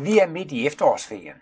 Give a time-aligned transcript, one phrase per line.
[0.00, 1.36] Vi er midt i efterårsferien.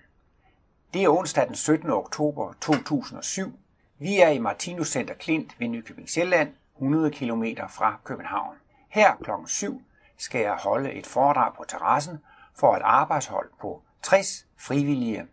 [0.95, 1.91] Det er onsdag den 17.
[1.91, 3.59] oktober 2007.
[3.99, 8.57] Vi er i Martinus Center Klint ved Nykøbing Sjælland, 100 km fra København.
[8.89, 9.31] Her kl.
[9.47, 9.83] 7
[10.19, 12.19] skal jeg holde et foredrag på terrassen
[12.59, 15.27] for et arbejdshold på 60 frivillige,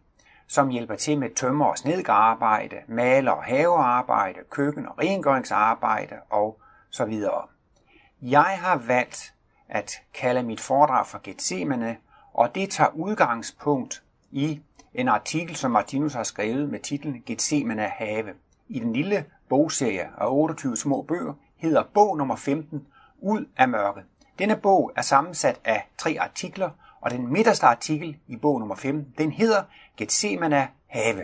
[0.47, 7.05] som hjælper til med tømmer- og snedgarbejde, maler- og havearbejde, køkken- og rengøringsarbejde og så
[7.05, 7.47] videre.
[8.21, 9.33] Jeg har valgt
[9.69, 11.97] at kalde mit foredrag for Gethsemane,
[12.33, 14.61] og det tager udgangspunkt i
[14.93, 18.33] en artikel, som Martinus har skrevet med titlen Gethsemane have.
[18.67, 22.87] I den lille bogserie af 28 små bøger hedder bog nummer 15
[23.21, 24.03] Ud af mørket.
[24.39, 26.69] Denne bog er sammensat af tre artikler,
[27.01, 29.63] og den midterste artikel i bog nummer 15, den hedder
[29.97, 31.23] Gethsemane have.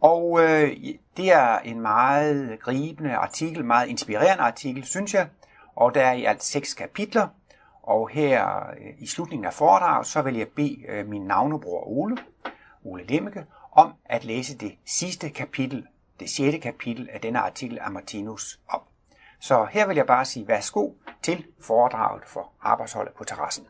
[0.00, 0.76] Og øh,
[1.16, 5.28] det er en meget gribende artikel, meget inspirerende artikel, synes jeg.
[5.76, 7.28] Og der er i alt seks kapitler.
[7.88, 12.16] Og her øh, i slutningen af foredraget, så vil jeg bede øh, min navnebror Ole,
[12.84, 15.86] Ole Lemmeke, om at læse det sidste kapitel,
[16.20, 18.82] det sjette kapitel af denne artikel af Martinus op.
[19.40, 23.66] Så her vil jeg bare sige værsgo til foredraget for arbejdsholdet på terrassen.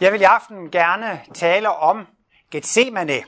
[0.00, 2.06] Jeg vil i aften gerne tale om
[2.50, 3.22] Gethsemane.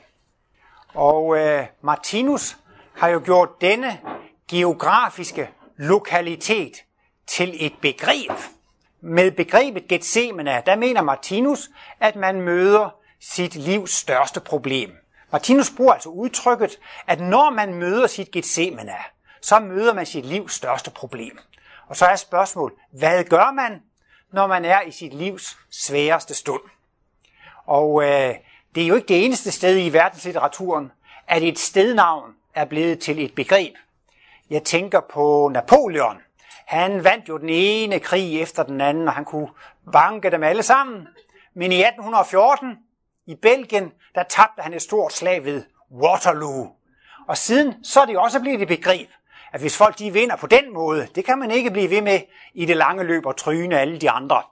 [0.93, 2.57] Og øh, Martinus
[2.95, 3.99] har jo gjort denne
[4.47, 6.83] geografiske lokalitet
[7.33, 8.31] til et begreb.
[9.01, 14.91] Med begrebet Gethsemane, der mener Martinus, at man møder sit livs største problem.
[15.31, 18.95] Martinus bruger altså udtrykket, at når man møder sit Gethsemane,
[19.41, 21.39] så møder man sit livs største problem.
[21.87, 23.81] Og så er spørgsmålet, hvad gør man,
[24.31, 26.61] når man er i sit livs sværeste stund?
[27.65, 28.35] Og øh,
[28.75, 30.91] det er jo ikke det eneste sted i verdenslitteraturen,
[31.27, 33.73] at et stednavn er blevet til et begreb.
[34.49, 36.17] Jeg tænker på Napoleon.
[36.65, 39.49] Han vandt jo den ene krig efter den anden, og han kunne
[39.93, 41.07] banke dem alle sammen.
[41.55, 42.77] Men i 1814
[43.25, 46.67] i Belgien, der tabte han et stort slag ved Waterloo.
[47.27, 49.09] Og siden så er det også blevet et begreb,
[49.53, 52.19] at hvis folk de vinder på den måde, det kan man ikke blive ved med
[52.53, 54.43] i det lange løb og tryne alle de andre.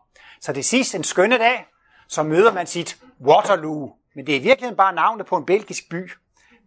[0.41, 1.65] Så det sidste en skønne dag,
[2.07, 3.93] så møder man sit Waterloo.
[4.15, 6.11] Men det er i virkeligheden bare navnet på en belgisk by.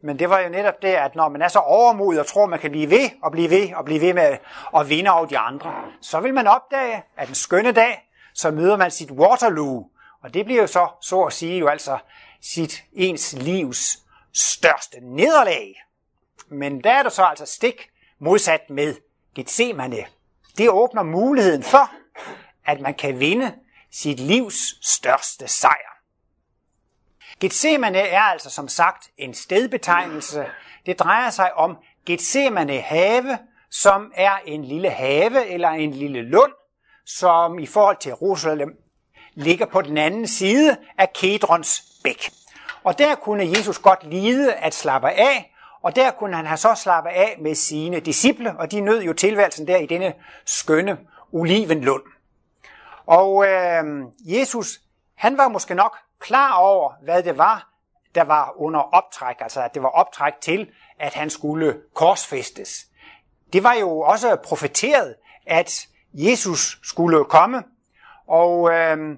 [0.05, 2.59] Men det var jo netop det, at når man er så overmodig og tror, man
[2.59, 4.37] kan blive ved og blive ved og blive ved med
[4.77, 8.77] at vinde over de andre, så vil man opdage, at en skønne dag, så møder
[8.77, 9.87] man sit Waterloo.
[10.23, 11.99] Og det bliver jo så, så at sige, jo altså
[12.43, 13.99] sit ens livs
[14.35, 15.85] største nederlag.
[16.49, 18.95] Men der er der så altså stik modsat med
[19.35, 20.05] Gethsemane.
[20.59, 21.91] Det åbner muligheden for,
[22.67, 23.55] at man kan vinde
[23.93, 25.94] sit livs største sejr.
[27.41, 30.47] Gethsemane er altså som sagt en stedbetegnelse.
[30.87, 33.39] Det drejer sig om Gethsemane have,
[33.71, 36.53] som er en lille have eller en lille lund,
[37.07, 38.71] som i forhold til Jerusalem
[39.35, 42.31] ligger på den anden side af Kedrons bæk.
[42.85, 46.75] Og der kunne Jesus godt lide at slappe af, og der kunne han have så
[46.75, 50.15] slappet af med sine disciple, og de nød jo tilværelsen der i denne
[50.45, 50.99] skønne
[51.33, 52.03] olivenlund.
[53.07, 53.85] Og øh,
[54.21, 54.81] Jesus,
[55.17, 57.69] han var måske nok klar over, hvad det var,
[58.15, 60.69] der var under optræk, altså at det var optræk til,
[60.99, 62.87] at han skulle korsfæstes.
[63.53, 65.15] Det var jo også profeteret,
[65.47, 67.63] at Jesus skulle komme,
[68.27, 69.17] og øh,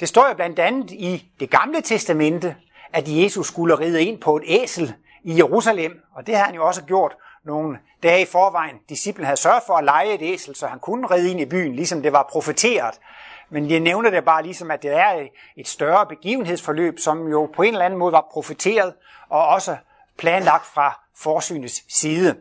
[0.00, 2.56] det står jo blandt andet i det gamle testamente,
[2.92, 4.94] at Jesus skulle ride ind på et æsel
[5.24, 8.76] i Jerusalem, og det har han jo også gjort nogle dage i forvejen.
[8.88, 11.76] Disciplen havde sørget for at lege et æsel, så han kunne ride ind i byen,
[11.76, 13.00] ligesom det var profeteret.
[13.52, 15.26] Men jeg nævner det bare ligesom, at det er
[15.56, 18.94] et større begivenhedsforløb, som jo på en eller anden måde var profeteret
[19.28, 19.76] og også
[20.18, 22.36] planlagt fra forsynets side.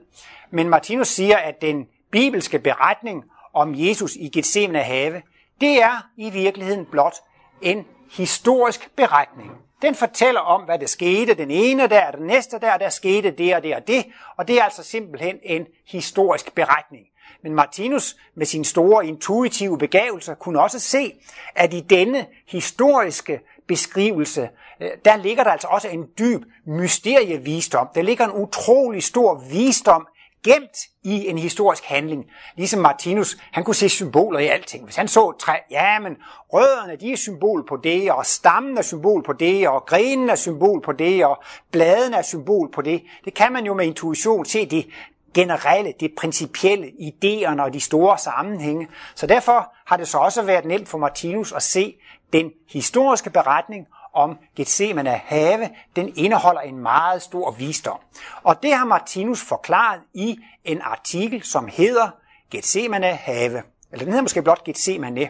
[0.49, 3.23] Men Martinus siger, at den bibelske beretning
[3.53, 5.21] om Jesus i Gethsemane have,
[5.61, 7.15] det er i virkeligheden blot
[7.61, 9.51] en historisk beretning.
[9.81, 13.55] Den fortæller om, hvad der skete den ene der, den næste der, der skete det
[13.55, 14.05] og det og det,
[14.37, 17.05] og det er altså simpelthen en historisk beretning.
[17.43, 21.13] Men Martinus med sin store intuitive begavelser kunne også se,
[21.55, 24.49] at i denne historiske beskrivelse,
[24.81, 27.87] øh, der ligger der altså også en dyb mysterievisdom.
[27.95, 30.07] Der ligger en utrolig stor visdom
[30.43, 32.25] gemt i en historisk handling.
[32.55, 34.83] Ligesom Martinus, han kunne se symboler i alting.
[34.83, 36.17] Hvis han så træ, ja, men
[36.53, 40.35] rødderne, de er symbol på det, og stammen er symbol på det, og grenen er
[40.35, 43.03] symbol på det, og bladene er symbol på det.
[43.25, 44.87] Det kan man jo med intuition se det
[45.33, 48.87] generelle, det principielle, idéerne og de store sammenhænge.
[49.15, 51.95] Så derfor har det så også været nemt for Martinus at se
[52.33, 57.99] den historiske beretning om Gethsemane have, den indeholder en meget stor visdom.
[58.43, 62.09] Og det har Martinus forklaret i en artikel, som hedder
[62.51, 63.63] Gethsemane have.
[63.91, 65.29] eller den hedder måske blot Gethsemane.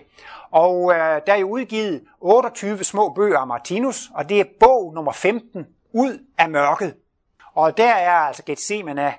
[0.51, 4.93] Og øh, der er jo udgivet 28 små bøger af Martinus, og det er bog
[4.93, 6.95] nummer 15, Ud af mørket.
[7.53, 9.13] Og der er altså Gethsemane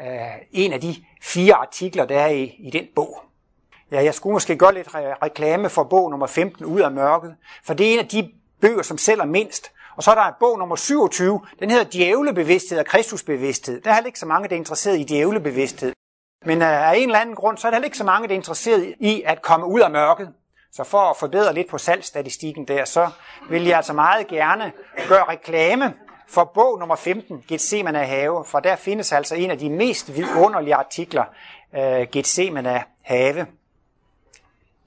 [0.00, 0.06] øh,
[0.52, 3.22] en af de fire artikler, der er i, i den bog.
[3.90, 7.36] Ja, jeg skulle måske gøre lidt re- reklame for bog nummer 15, Ud af mørket,
[7.64, 9.72] for det er en af de bøger, som sælger mindst.
[9.96, 13.80] Og så er der bog nummer 27, den hedder Djævlebevidsthed og Kristusbevidsthed.
[13.80, 15.92] Der er heller ikke så mange, der er interesseret i djævlebevidsthed.
[16.46, 18.34] Men øh, af en eller anden grund, så er der heller ikke så mange, der
[18.34, 20.32] er interesseret i at komme ud af mørket.
[20.72, 23.10] Så for at forbedre lidt på salgsstatistikken der, så
[23.50, 24.72] vil jeg altså meget gerne
[25.08, 25.94] gøre reklame
[26.28, 30.74] for bog nummer 15, Gethsemane have, for der findes altså en af de mest vidunderlige
[30.74, 31.24] artikler,
[31.72, 33.46] uh, Gethsemane have.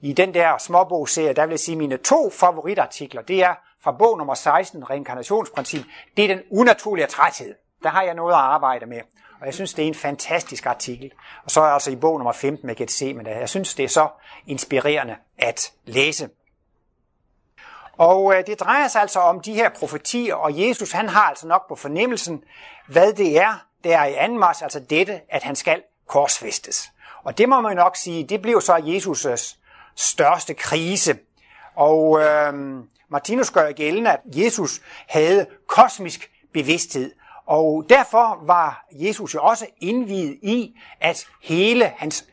[0.00, 4.18] I den der småbogserie, der vil jeg sige, mine to favoritartikler, det er fra bog
[4.18, 5.84] nummer 16, Reinkarnationsprincip,
[6.16, 7.54] det er den unaturlige træthed.
[7.82, 9.00] Der har jeg noget at arbejde med.
[9.40, 11.12] Og jeg synes, det er en fantastisk artikel.
[11.44, 13.30] Og så er jeg altså i bog nummer 15 med Gethsemane.
[13.30, 14.08] Jeg synes, det er så
[14.46, 16.28] inspirerende at læse.
[18.00, 21.46] Og øh, det drejer sig altså om de her profetier, og Jesus han har altså
[21.46, 22.44] nok på fornemmelsen,
[22.86, 26.90] hvad det er, der er i anden altså dette, at han skal korsfæstes.
[27.22, 29.56] Og det må man nok sige, det blev så Jesus'
[29.96, 31.18] største krise.
[31.76, 32.54] Og øh,
[33.08, 37.12] Martinus gør gældende, at Jesus havde kosmisk bevidsthed.
[37.46, 42.24] Og derfor var Jesus jo også indvidet i, at hele hans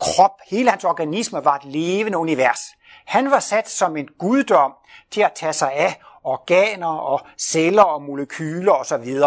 [0.00, 2.60] krop, hele hans organisme var et levende univers.
[3.04, 4.72] Han var sat som en guddom
[5.10, 9.22] til at tage sig af organer og celler og molekyler osv.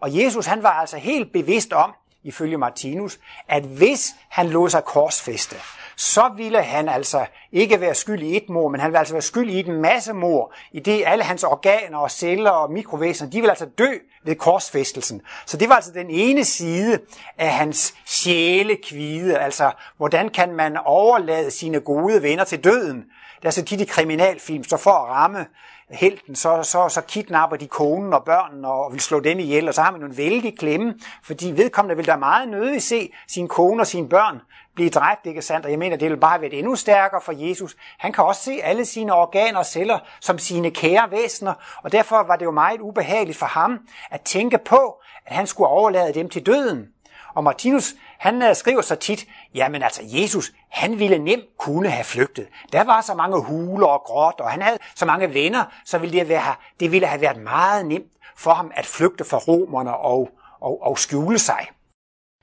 [0.00, 1.94] Og Jesus han var altså helt bevidst om,
[2.24, 3.18] ifølge Martinus,
[3.48, 5.56] at hvis han lod sig korsfeste,
[5.96, 9.22] så ville han altså ikke være skyld i et mor, men han ville altså være
[9.22, 13.36] skyld i et masse mor, i det alle hans organer og celler og mikrovæsener, de
[13.36, 13.88] ville altså dø
[14.24, 15.22] ved korsfæstelsen.
[15.46, 17.00] Så det var altså den ene side
[17.38, 23.04] af hans sjælekvide, altså hvordan kan man overlade sine gode venner til døden.
[23.40, 25.46] Det er så tit i kriminalfilm, så for at ramme
[25.90, 29.74] helten, så, så, så kidnapper de konen og børnene og vil slå dem ihjel, og
[29.74, 33.82] så har man en vældig klemme, fordi vedkommende vil da meget nødigt se sin kone
[33.82, 34.40] og sine børn
[34.74, 35.66] blive dræbt, ikke sandt?
[35.66, 37.76] Og jeg mener, det vil bare være endnu stærkere for Jesus.
[37.98, 42.22] Han kan også se alle sine organer og celler som sine kære væsener, og derfor
[42.22, 43.78] var det jo meget ubehageligt for ham
[44.10, 46.86] at tænke på, at han skulle overlade dem til døden.
[47.34, 52.04] Og Martinus, han øh, skriver så tit, jamen altså Jesus, han ville nemt kunne have
[52.04, 52.48] flygtet.
[52.72, 56.18] Der var så mange huler og gråt, og han havde så mange venner, så ville
[56.18, 60.30] det, være, det ville have været meget nemt for ham at flygte fra romerne og,
[60.60, 61.66] og, og skjule sig.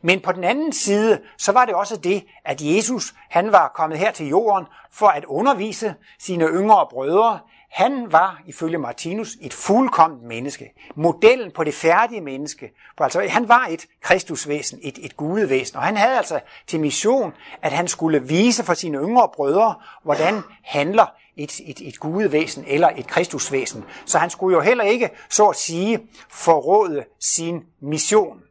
[0.01, 3.99] Men på den anden side, så var det også det, at Jesus, han var kommet
[3.99, 7.39] her til jorden for at undervise sine yngre brødre.
[7.69, 10.73] Han var, ifølge Martinus, et fuldkomt menneske.
[10.95, 12.71] Modellen på det færdige menneske.
[12.97, 15.77] Altså, han var et kristusvæsen, et, et gudevæsen.
[15.77, 20.41] Og han havde altså til mission, at han skulle vise for sine yngre brødre, hvordan
[20.63, 21.05] handler
[21.37, 23.85] et, et, et gudevæsen eller et kristusvæsen.
[24.05, 25.99] Så han skulle jo heller ikke, så at sige,
[26.29, 28.41] forråde sin mission.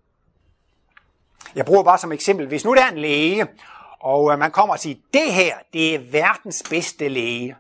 [1.54, 3.46] Jeg bruger bare som eksempel, hvis nu der er en læge,
[4.00, 7.56] og øh, man kommer og siger, det her, det er verdens bedste læge.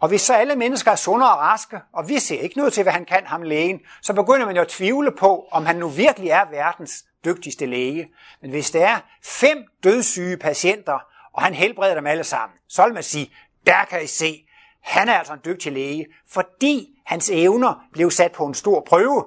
[0.00, 2.82] Og hvis så alle mennesker er sunde og raske, og vi ser ikke noget til,
[2.82, 5.88] hvad han kan, ham lægen, så begynder man jo at tvivle på, om han nu
[5.88, 8.08] virkelig er verdens dygtigste læge.
[8.42, 10.98] Men hvis der er fem dødssyge patienter,
[11.32, 13.32] og han helbreder dem alle sammen, så vil man sige,
[13.66, 14.44] der kan I se,
[14.82, 19.24] han er altså en dygtig læge, fordi hans evner blev sat på en stor prøve.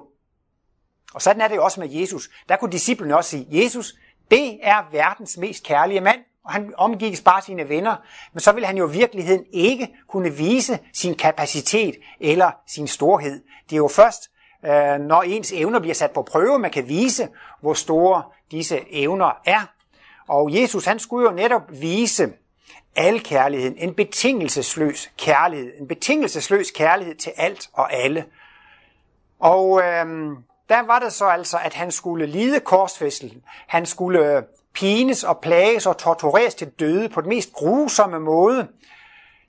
[1.14, 2.30] Og sådan er det jo også med Jesus.
[2.48, 3.94] Der kunne disciplene også sige, Jesus,
[4.30, 7.96] det er verdens mest kærlige mand, og han omgik bare sine venner,
[8.32, 13.42] men så vil han jo i virkeligheden ikke kunne vise sin kapacitet eller sin storhed.
[13.64, 14.30] Det er jo først,
[14.64, 17.28] øh, når ens evner bliver sat på prøve, man kan vise,
[17.60, 19.60] hvor store disse evner er.
[20.28, 22.32] Og Jesus han skulle jo netop vise
[22.96, 28.24] al kærligheden, en betingelsesløs kærlighed, en betingelsesløs kærlighed til alt og alle.
[29.40, 30.36] Og øhm,
[30.68, 33.42] der var det så altså, at han skulle lide korsfæstelsen.
[33.66, 34.42] Han skulle øh,
[34.74, 38.68] pines og plages og tortureres til døde på den mest grusomme måde.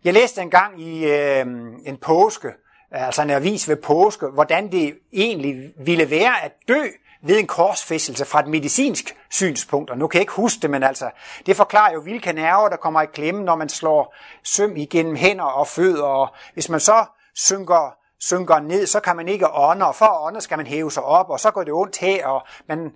[0.03, 1.45] Jeg læste engang i øh,
[1.85, 2.51] en påske,
[2.91, 6.81] altså en avis ved påske, hvordan det egentlig ville være at dø
[7.21, 9.89] ved en korsfæstelse fra et medicinsk synspunkt.
[9.89, 11.09] Og nu kan jeg ikke huske det, men altså,
[11.45, 15.43] det forklarer jo, hvilke nerver, der kommer i klemme, når man slår søm igennem hænder
[15.43, 16.03] og fødder.
[16.03, 20.27] Og hvis man så synker synker ned, så kan man ikke ånde, og for at
[20.27, 22.91] ånde skal man hæve sig op, og så går det ondt her, og man,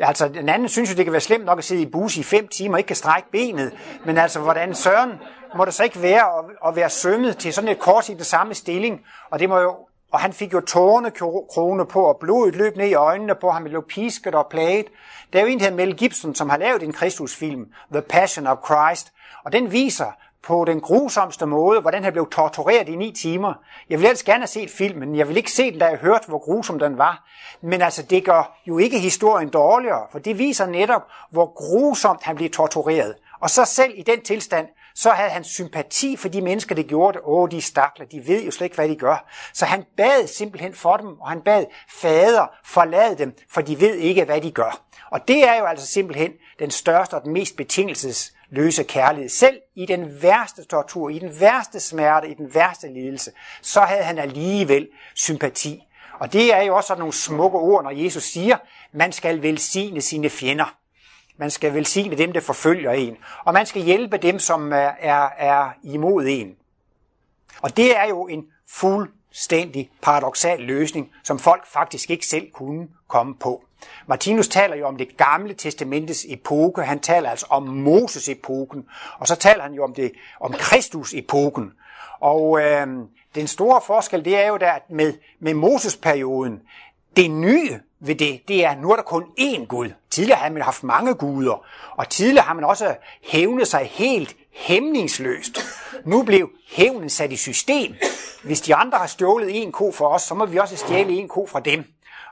[0.00, 2.22] altså den anden synes jo, det kan være slemt nok at sidde i bus i
[2.22, 3.72] fem timer og ikke kan strække benet,
[4.06, 5.12] men altså hvordan søren
[5.56, 8.24] må det så ikke være at, at være sømmet til sådan et kors i den
[8.24, 9.76] samme stilling, og det må jo
[10.12, 11.10] og han fik jo tårne
[11.50, 14.86] krone på, og blodet løb ned i øjnene på ham, blev pisket og plaget.
[15.32, 18.58] Der er jo en, der Mel Gibson, som har lavet en Kristusfilm, The Passion of
[18.66, 19.12] Christ,
[19.44, 20.12] og den viser
[20.42, 23.54] på den grusomste måde, hvordan han blev tortureret i ni timer.
[23.90, 26.28] Jeg vil ellers gerne have set filmen, jeg vil ikke se den, da jeg hørte,
[26.28, 27.28] hvor grusom den var.
[27.60, 32.36] Men altså, det gør jo ikke historien dårligere, for det viser netop, hvor grusomt han
[32.36, 33.14] blev tortureret.
[33.40, 37.18] Og så selv i den tilstand, så havde han sympati for de mennesker, der gjorde
[37.18, 37.22] det.
[37.24, 39.30] Åh, de stakler, de ved jo slet ikke, hvad de gør.
[39.54, 41.64] Så han bad simpelthen for dem, og han bad
[42.00, 44.84] fader forlade dem, for de ved ikke, hvad de gør.
[45.10, 49.28] Og det er jo altså simpelthen den største og den mest betingelsesløse kærlighed.
[49.28, 53.30] Selv i den værste tortur, i den værste smerte, i den værste lidelse,
[53.62, 55.82] så havde han alligevel sympati.
[56.20, 58.56] Og det er jo også sådan nogle smukke ord, når Jesus siger,
[58.92, 60.79] man skal velsigne sine fjender.
[61.40, 63.16] Man skal velsigne dem, der forfølger en.
[63.44, 66.56] Og man skal hjælpe dem, som er, er, er imod en.
[67.62, 73.34] Og det er jo en fuldstændig paradoxal løsning, som folk faktisk ikke selv kunne komme
[73.34, 73.64] på.
[74.06, 78.84] Martinus taler jo om det gamle testamentets epoke, han taler altså om Moses-epoken,
[79.18, 81.72] og så taler han jo om, det, om Kristus-epoken.
[82.20, 82.86] Og øh,
[83.34, 86.62] den store forskel, det er jo der, at med, med Moses-perioden,
[87.16, 89.90] det nye ved det, det er, at nu er der kun én Gud.
[90.10, 91.64] Tidligere har man haft mange guder,
[91.96, 95.58] og tidligere har man også hævnet sig helt hæmningsløst.
[96.04, 97.94] Nu blev hævnen sat i system.
[98.44, 101.28] Hvis de andre har stjålet en ko for os, så må vi også stjæle en
[101.28, 101.84] ko fra dem.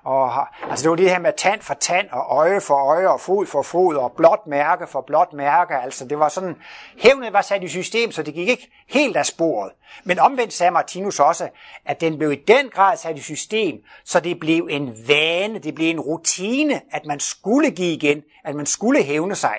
[0.09, 3.21] Og, altså det var det her med tand for tand, og øje for øje, og
[3.21, 5.75] fod for fod, og blot mærke for blot mærke.
[5.75, 6.57] Altså det var sådan,
[6.99, 9.73] hævnet var sat i system, så det gik ikke helt af sporet.
[10.05, 11.49] Men omvendt sagde Martinus også,
[11.85, 15.75] at den blev i den grad sat i system, så det blev en vane, det
[15.75, 19.57] blev en rutine, at man skulle give igen, at man skulle hævne sig.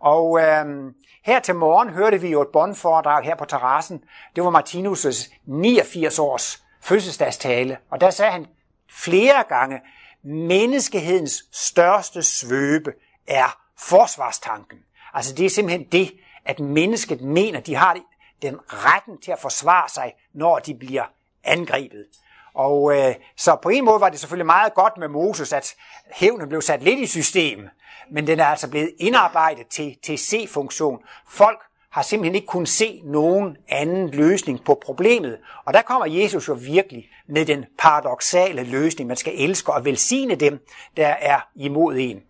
[0.00, 4.04] Og øhm, her til morgen hørte vi jo et bondforedrag her på terrassen.
[4.36, 8.46] Det var Martinus' 89 års fødselsdagstale, og der sagde han
[8.92, 9.80] flere gange,
[10.24, 12.92] menneskehedens største svøbe
[13.26, 14.78] er forsvarstanken.
[15.14, 16.12] Altså det er simpelthen det,
[16.44, 17.96] at mennesket mener, de har
[18.42, 21.04] den retten til at forsvare sig, når de bliver
[21.44, 22.06] angrebet.
[22.54, 25.74] Og øh, så på en måde var det selvfølgelig meget godt med Moses, at
[26.12, 27.68] hævnen blev sat lidt i system,
[28.10, 30.98] men den er altså blevet indarbejdet til, til C-funktion.
[31.28, 35.38] Folk har simpelthen ikke kunnet se nogen anden løsning på problemet.
[35.64, 39.08] Og der kommer Jesus jo virkelig med den paradoxale løsning.
[39.08, 42.22] Man skal elske og velsigne dem, der er imod en.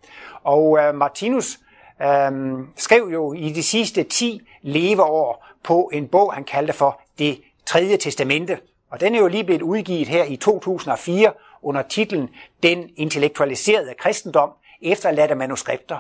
[0.42, 1.58] Og øh, Martinus
[2.02, 2.30] øh,
[2.76, 7.96] skrev jo i de sidste 10 leveår på en bog, han kaldte for Det tredje
[7.96, 8.58] testamente.
[8.90, 12.28] Og den er jo lige blevet udgivet her i 2004 under titlen
[12.62, 14.50] Den intellektualiserede kristendom,
[14.82, 15.98] efterladte manuskripter.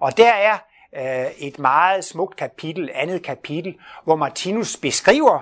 [0.00, 0.58] Og der er
[0.96, 5.38] øh, et meget smukt kapitel, andet kapitel, hvor Martinus beskriver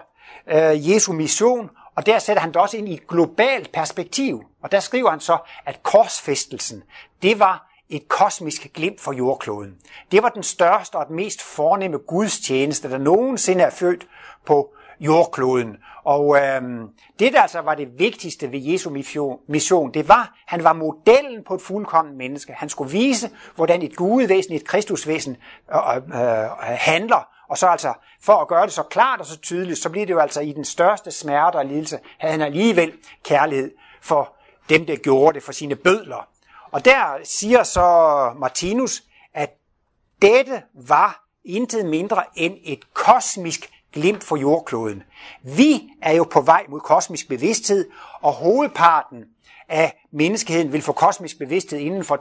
[0.46, 4.44] øh, Jesu mission, og der sætter han det også ind i et globalt perspektiv.
[4.62, 6.82] Og der skriver han så, at korsfæstelsen,
[7.22, 9.76] det var et kosmisk glimt for jordkloden.
[10.12, 14.06] Det var den største og den mest fornemme gudstjeneste, der nogensinde er født
[14.44, 15.76] på jordkloden.
[16.04, 16.88] Og øhm,
[17.18, 18.90] det, der altså var det vigtigste ved Jesu
[19.48, 22.52] mission, det var, han var modellen på et fuldkommen menneske.
[22.52, 25.36] Han skulle vise, hvordan et gudevæsen, et kristusvæsen
[25.74, 27.28] øh, øh, handler.
[27.48, 30.12] Og så altså, for at gøre det så klart og så tydeligt, så bliver det
[30.12, 32.92] jo altså i den største smerte og lidelse, havde han alligevel
[33.24, 34.36] kærlighed for
[34.68, 36.28] dem, der gjorde det for sine bødler.
[36.70, 39.02] Og der siger så Martinus,
[39.34, 39.50] at
[40.22, 45.02] dette var intet mindre end et kosmisk glimt for jordkloden.
[45.42, 47.88] Vi er jo på vej mod kosmisk bevidsthed,
[48.20, 49.24] og hovedparten
[49.68, 52.18] af menneskeheden vil få kosmisk bevidsthed inden for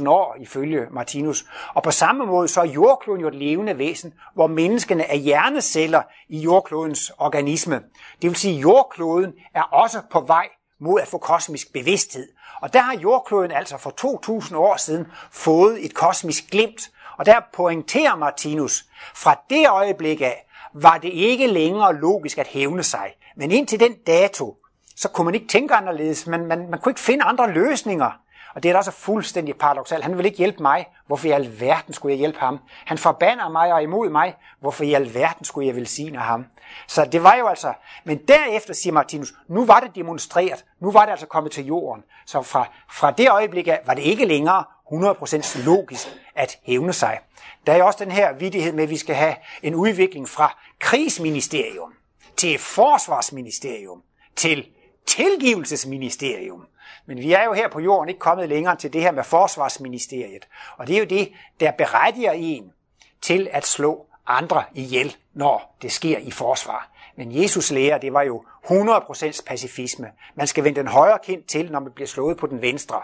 [0.00, 1.46] 3.000 år, ifølge Martinus.
[1.74, 6.02] Og på samme måde så er jordkloden jo et levende væsen, hvor menneskene er hjerneceller
[6.28, 7.82] i jordklodens organisme.
[8.22, 10.48] Det vil sige, at jordkloden er også på vej
[10.80, 12.28] mod at få kosmisk bevidsthed.
[12.62, 16.90] Og der har jordkloden altså for 2.000 år siden fået et kosmisk glimt.
[17.18, 20.45] Og der pointerer Martinus, fra det øjeblik af,
[20.82, 23.16] var det ikke længere logisk at hævne sig.
[23.36, 24.56] Men indtil den dato,
[24.96, 26.26] så kunne man ikke tænke anderledes.
[26.26, 28.10] Man, man, man kunne ikke finde andre løsninger.
[28.54, 30.04] Og det er da også fuldstændig paradoxalt.
[30.04, 30.86] Han vil ikke hjælpe mig.
[31.06, 32.58] Hvorfor i alverden skulle jeg hjælpe ham?
[32.84, 34.34] Han forbander mig og imod mig.
[34.60, 36.46] Hvorfor i alverden skulle jeg velsigne ham?
[36.86, 37.72] Så det var jo altså...
[38.04, 40.64] Men derefter siger Martinus, nu var det demonstreret.
[40.80, 42.02] Nu var det altså kommet til jorden.
[42.26, 47.18] Så fra, fra det øjeblik af var det ikke længere 100% logisk at hævne sig.
[47.66, 50.58] Der er jo også den her vidighed med, at vi skal have en udvikling fra
[50.78, 51.94] krigsministerium
[52.36, 54.02] til forsvarsministerium
[54.36, 54.66] til
[55.06, 56.66] tilgivelsesministerium.
[57.06, 60.48] Men vi er jo her på jorden ikke kommet længere til det her med forsvarsministeriet.
[60.76, 62.72] Og det er jo det, der berettiger en
[63.20, 66.90] til at slå andre ihjel, når det sker i forsvar.
[67.16, 70.10] Men Jesus lærer, det var jo 100% pacifisme.
[70.34, 73.02] Man skal vende den højre kind til, når man bliver slået på den venstre.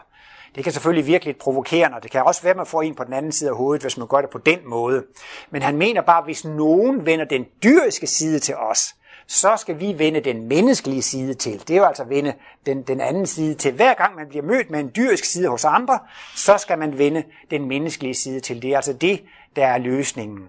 [0.55, 2.95] Det kan selvfølgelig virke lidt provokerende, og det kan også være, at man får en
[2.95, 5.05] på den anden side af hovedet, hvis man gør det på den måde.
[5.51, 8.95] Men han mener bare, at hvis nogen vender den dyriske side til os,
[9.27, 11.69] så skal vi vende den menneskelige side til.
[11.69, 12.35] Det er jo altså vende
[12.67, 13.73] den, den anden side til.
[13.73, 15.99] Hver gang man bliver mødt med en dyrisk side hos andre,
[16.37, 18.63] så skal man vende den menneskelige side til.
[18.63, 19.23] Det er altså det,
[19.57, 20.49] der er løsningen.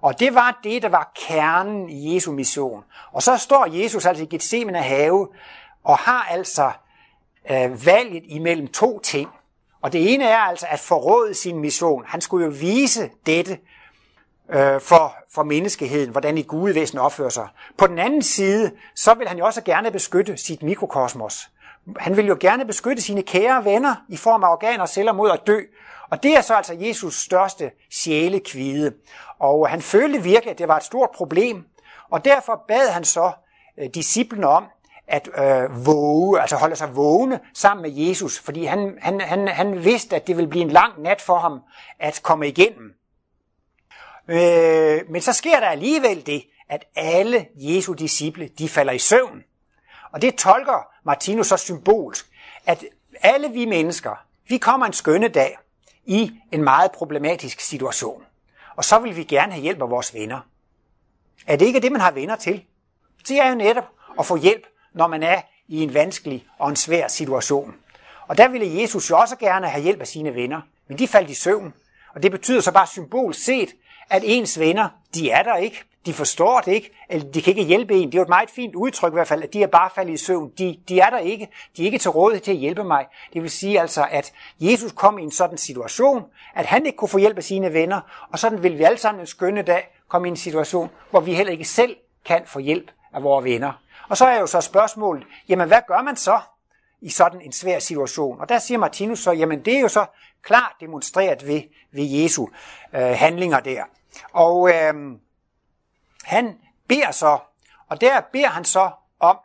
[0.00, 2.84] Og det var det, der var kernen i Jesu mission.
[3.12, 5.28] Og så står Jesus altså i Gethsemane have
[5.84, 6.70] og har altså
[7.50, 9.28] øh, valget imellem to ting.
[9.82, 12.04] Og det ene er altså at forråde sin mission.
[12.06, 13.58] Han skulle jo vise dette
[14.50, 17.48] øh, for, for menneskeheden, hvordan et gudevæsen opfører sig.
[17.78, 21.48] På den anden side, så vil han jo også gerne beskytte sit mikrokosmos.
[21.98, 25.30] Han vil jo gerne beskytte sine kære venner i form af organer og celler mod
[25.30, 25.60] at dø.
[26.10, 28.92] Og det er så altså Jesus største sjælekvide.
[29.38, 31.64] Og han følte virkelig, at det var et stort problem.
[32.10, 33.32] Og derfor bad han så
[33.78, 34.64] øh, disciplene om
[35.10, 39.84] at øh, våge, altså holde sig vågne sammen med Jesus, fordi han, han, han, han
[39.84, 41.60] vidste, at det ville blive en lang nat for ham
[41.98, 42.94] at komme igennem.
[44.28, 49.42] Øh, men så sker der alligevel det, at alle Jesu disciple, de falder i søvn.
[50.12, 52.26] Og det tolker Martinus så symbolsk,
[52.66, 52.84] at
[53.22, 54.14] alle vi mennesker,
[54.48, 55.58] vi kommer en skønne dag
[56.04, 58.24] i en meget problematisk situation.
[58.76, 60.40] Og så vil vi gerne have hjælp af vores venner.
[61.46, 62.64] Er det ikke det, man har venner til?
[63.28, 63.84] Det er jo netop
[64.18, 67.74] at få hjælp, når man er i en vanskelig og en svær situation.
[68.28, 71.30] Og der ville Jesus jo også gerne have hjælp af sine venner, men de faldt
[71.30, 71.74] i søvn.
[72.14, 73.68] Og det betyder så bare symbol set,
[74.10, 75.82] at ens venner, de er der ikke.
[76.06, 78.06] De forstår det ikke, eller de kan ikke hjælpe en.
[78.08, 80.12] Det er jo et meget fint udtryk i hvert fald, at de er bare faldet
[80.12, 80.52] i søvn.
[80.58, 81.48] De, de er der ikke.
[81.76, 83.06] De er ikke til rådighed til at hjælpe mig.
[83.32, 86.22] Det vil sige altså, at Jesus kom i en sådan situation,
[86.54, 88.00] at han ikke kunne få hjælp af sine venner,
[88.32, 91.34] og sådan vil vi alle sammen en skønne dag komme i en situation, hvor vi
[91.34, 93.72] heller ikke selv kan få hjælp af vores venner.
[94.10, 96.40] Og så er jo så spørgsmålet, jamen hvad gør man så
[97.00, 98.40] i sådan en svær situation?
[98.40, 100.06] Og der siger Martinus så, jamen det er jo så
[100.42, 101.62] klart demonstreret ved,
[101.92, 102.46] ved Jesu
[102.94, 103.84] øh, handlinger der.
[104.32, 104.94] Og øh,
[106.24, 107.38] han beder så,
[107.88, 108.90] og der beder han så
[109.20, 109.38] om,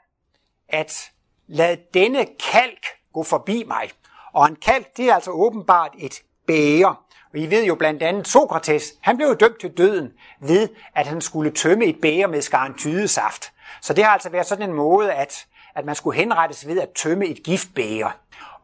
[0.70, 1.12] at
[1.48, 3.92] lad denne kalk gå forbi mig.
[4.34, 7.06] Og en kalk, det er altså åbenbart et bæger.
[7.34, 11.22] Og I ved jo blandt andet, Sokrates, han blev dømt til døden ved, at han
[11.22, 13.52] skulle tømme et bæger med skarntydesaft.
[13.82, 16.90] Så det har altså været sådan en måde, at, at man skulle henrettes ved at
[16.90, 18.10] tømme et giftbæger.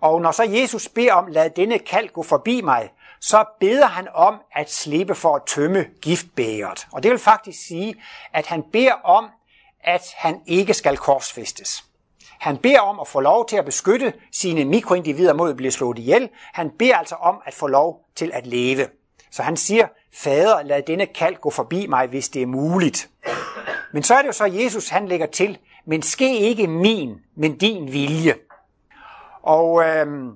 [0.02, 4.08] Og når så Jesus beder om, lad denne kalk gå forbi mig, så beder han
[4.13, 6.88] om at slippe for at tømme giftbægeret.
[6.91, 7.95] Og det vil faktisk sige,
[8.34, 9.30] at han beder om,
[9.84, 11.84] at han ikke skal korsfæstes.
[12.39, 16.00] Han beder om at få lov til at beskytte sine mikroindivider mod at blive slået
[16.00, 16.30] ihjel.
[16.54, 18.88] Han beder altså om at få lov til at leve.
[19.32, 23.10] Så han siger, Fader, lad denne kald gå forbi mig, hvis det er muligt.
[23.93, 27.21] Men så er det jo så, at Jesus han lægger til, men ske ikke min,
[27.36, 28.36] men din vilje.
[29.41, 30.36] Og øhm,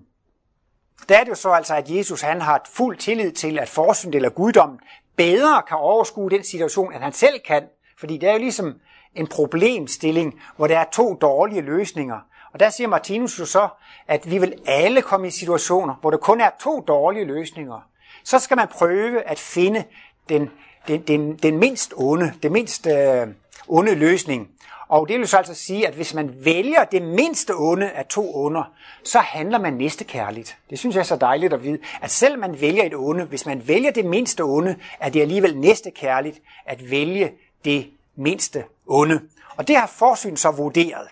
[1.09, 4.13] der er det jo så altså, at Jesus han har fuld tillid til, at forsyn
[4.13, 4.79] eller guddommen
[5.15, 7.63] bedre kan overskue den situation, end han selv kan.
[7.99, 8.73] Fordi det er jo ligesom
[9.15, 12.19] en problemstilling, hvor der er to dårlige løsninger.
[12.53, 13.67] Og der siger Martinus jo så,
[14.07, 17.79] at vi vil alle komme i situationer, hvor der kun er to dårlige løsninger.
[18.23, 19.83] Så skal man prøve at finde
[20.29, 20.49] den,
[20.87, 23.27] den, den, den mindst onde, det mindst øh,
[23.67, 24.49] onde løsning.
[24.87, 28.35] Og det vil så altså sige, at hvis man vælger det mindste onde af to
[28.35, 28.63] onder,
[29.03, 30.57] så handler man næstekærligt.
[30.69, 33.45] Det synes jeg er så dejligt at vide, at selv man vælger et onde, hvis
[33.45, 37.31] man vælger det mindste onde, er det alligevel næstekærligt at vælge
[37.65, 39.21] det mindste onde.
[39.57, 41.07] Og det har forsyn så vurderet,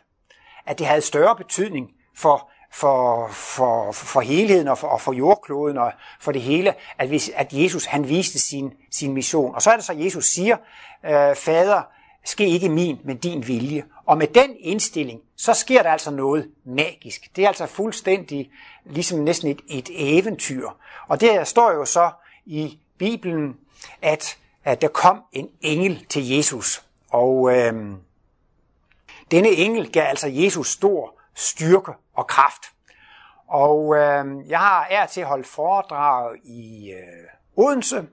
[0.66, 5.78] at det havde større betydning for, for, for, for helheden og for, og for jordkloden
[5.78, 9.56] og for det hele, at, hvis, at Jesus han viste sin, sin mission.
[9.56, 10.58] Og så er det så, at Jesus siger,
[11.06, 11.82] øh, Fader,
[12.24, 13.84] ske ikke min, men din vilje.
[14.06, 17.36] Og med den indstilling, så sker der altså noget magisk.
[17.36, 18.52] Det er altså fuldstændig
[18.86, 20.70] ligesom næsten et, et eventyr.
[21.08, 22.12] Og det står jo så
[22.46, 23.58] i Bibelen,
[24.02, 26.84] at, at der kom en engel til Jesus.
[27.10, 27.98] Og øhm,
[29.32, 32.62] denne engel gav altså Jesus stor styrke og kraft.
[33.48, 38.08] Og øh, jeg har ært til at holde foredrag i øh, Odense,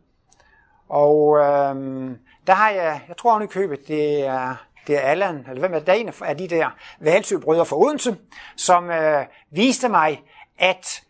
[0.88, 2.10] og øh,
[2.50, 5.78] der har jeg, jeg tror i købet, det er, det er Allan, eller hvem er
[5.78, 8.16] det, en af de der valsøbrødre fra Odense,
[8.56, 10.22] som øh, viste mig,
[10.58, 11.02] at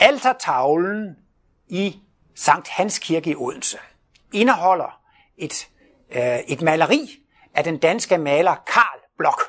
[0.00, 1.16] altertavlen
[1.68, 2.00] i
[2.34, 3.78] Sankt Hans Kirke i Odense
[4.32, 5.00] indeholder
[5.36, 5.68] et,
[6.10, 7.18] øh, et maleri
[7.54, 9.42] af den danske maler Karl Blok.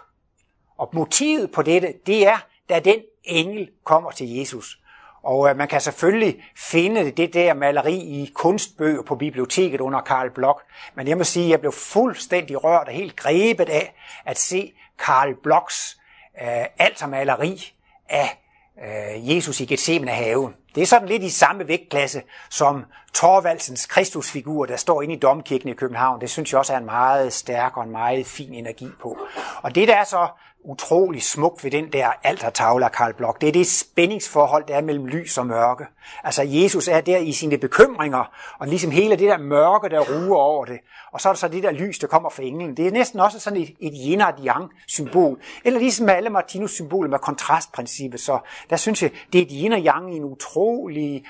[0.77, 2.37] Og motivet på dette, det er,
[2.69, 4.79] da den engel kommer til Jesus.
[5.27, 10.29] Og øh, man kan selvfølgelig finde det der maleri i kunstbøger på biblioteket under Karl
[10.29, 10.59] Bloch.
[10.95, 14.73] Men jeg må sige, at jeg blev fuldstændig rørt og helt grebet af at se
[14.99, 15.99] Karl Blochs
[16.41, 17.73] øh, altermaleri
[18.09, 18.39] af
[18.85, 20.53] øh, Jesus i Gethsemane haven.
[20.77, 25.69] Det er sådan lidt i samme vægtklasse som Torvaldsens Kristusfigur, der står inde i Domkirken
[25.69, 26.21] i København.
[26.21, 29.17] Det synes jeg også er en meget stærk og en meget fin energi på.
[29.61, 30.27] Og det, der er så
[30.63, 33.37] utrolig smukt ved den der altertavle af Karl Bloch.
[33.41, 35.85] Det er det spændingsforhold, der er mellem lys og mørke.
[36.23, 40.37] Altså Jesus er der i sine bekymringer, og ligesom hele det der mørke, der ruer
[40.37, 40.79] over det.
[41.11, 42.77] Og så er der så det der lys, der kommer fra englen.
[42.77, 45.39] Det er næsten også sådan et, et yin og yang symbol.
[45.65, 48.19] Eller ligesom med alle Martinus symboler med kontrastprincippet.
[48.19, 50.66] Så der synes jeg, det er et yin og yang i en utrolig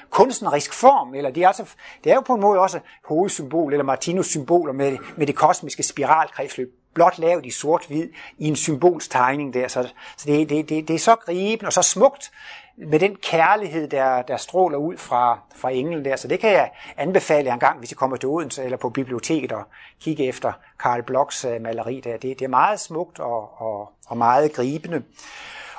[0.10, 1.16] kunstnerisk form.
[1.16, 1.64] Eller det er, altså,
[2.04, 5.84] det er jo på en måde også hovedsymbol, eller Martinus symboler med, med det kosmiske
[5.84, 9.68] spiralkredsløb blot lavet i sort-hvid i en symbolstegning der.
[9.68, 12.32] Så, så det, det, det, det er så gribende og så smukt
[12.78, 16.16] med den kærlighed, der, der stråler ud fra, fra englen der.
[16.16, 18.90] Så det kan jeg anbefale jer en gang, hvis I kommer til Odense eller på
[18.90, 19.64] biblioteket og
[20.02, 22.18] kigge efter Karl Blocks øh, maleri der.
[22.18, 25.04] Det, det er meget smukt og, og, og meget gribende.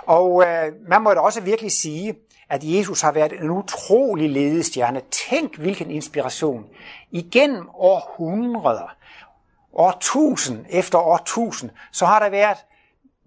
[0.06, 2.14] Og øh, man må da også virkelig sige,
[2.50, 5.00] at Jesus har været en utrolig ledestjerne.
[5.30, 6.66] Tænk, hvilken inspiration.
[7.10, 8.94] Igennem århundreder
[9.72, 12.58] årtusind efter årtusind, så har der været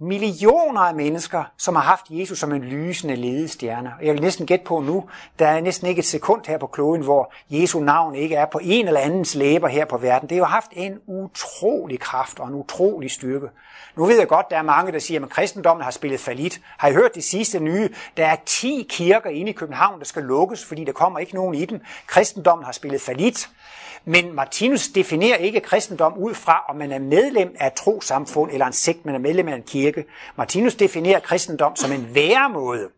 [0.01, 3.93] millioner af mennesker, som har haft Jesus som en lysende ledestjerne.
[3.99, 5.03] Og jeg vil næsten gætte på nu,
[5.39, 8.59] der er næsten ikke et sekund her på kloden, hvor Jesu navn ikke er på
[8.63, 10.29] en eller andens læber her på verden.
[10.29, 13.47] Det har jo haft en utrolig kraft og en utrolig styrke.
[13.95, 16.61] Nu ved jeg godt, der er mange, der siger, at kristendommen har spillet falit.
[16.77, 17.89] Har I hørt det sidste nye?
[18.17, 21.55] Der er 10 kirker inde i København, der skal lukkes, fordi der kommer ikke nogen
[21.55, 21.81] i dem.
[22.07, 23.49] Kristendommen har spillet falit.
[24.05, 28.65] Men Martinus definerer ikke kristendom ud fra, om man er medlem af et trosamfund eller
[28.65, 30.05] en sekt, man er medlem af en kirke.
[30.35, 32.89] Martinus definerer kristendom som en væremåde.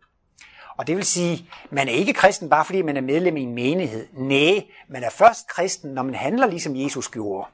[0.76, 3.54] Og det vil sige, man er ikke kristen bare fordi man er medlem i en
[3.54, 4.06] menighed.
[4.12, 7.48] Nej, man er først kristen, når man handler ligesom Jesus gjorde.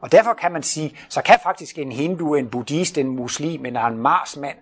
[0.00, 3.80] Og derfor kan man sige, så kan faktisk en hindu, en buddhist, en muslim eller
[3.80, 4.56] en marsmand,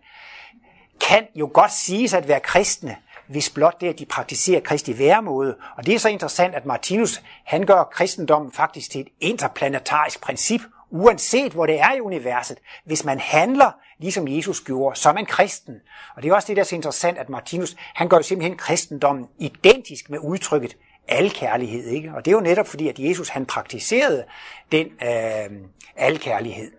[1.01, 2.97] kan jo godt siges at være kristne,
[3.31, 5.57] hvis blot det, at de praktiserer Kristi væremåde.
[5.77, 10.61] Og det er så interessant, at Martinus, han gør kristendommen faktisk til et interplanetarisk princip,
[10.91, 12.59] uanset hvor det er i universet.
[12.85, 15.75] Hvis man handler, ligesom Jesus gjorde, så er man kristen.
[16.17, 19.27] Og det er også det, der er så interessant, at Martinus, han gør simpelthen kristendommen
[19.39, 20.77] identisk med udtrykket
[21.09, 21.87] alkærlighed.
[21.87, 22.13] Ikke?
[22.15, 24.25] Og det er jo netop fordi, at Jesus han praktiserede
[24.73, 25.51] den øh,
[25.97, 26.73] alkærlighed.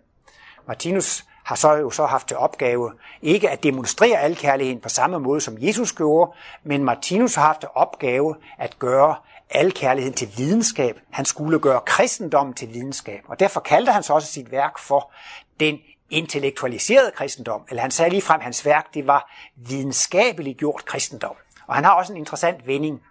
[0.67, 5.19] Martinus har så jo så haft til opgave ikke at demonstrere al kærligheden på samme
[5.19, 6.31] måde som Jesus gjorde,
[6.63, 9.15] men Martinus har haft til opgave at gøre
[9.49, 10.99] al kærligheden til videnskab.
[11.09, 15.11] Han skulle gøre kristendommen til videnskab, og derfor kaldte han så også sit værk for
[15.59, 20.85] den intellektualiserede kristendom, eller han sagde lige frem, at hans værk det var videnskabeligt gjort
[20.85, 21.35] kristendom.
[21.67, 23.01] Og han har også en interessant vending.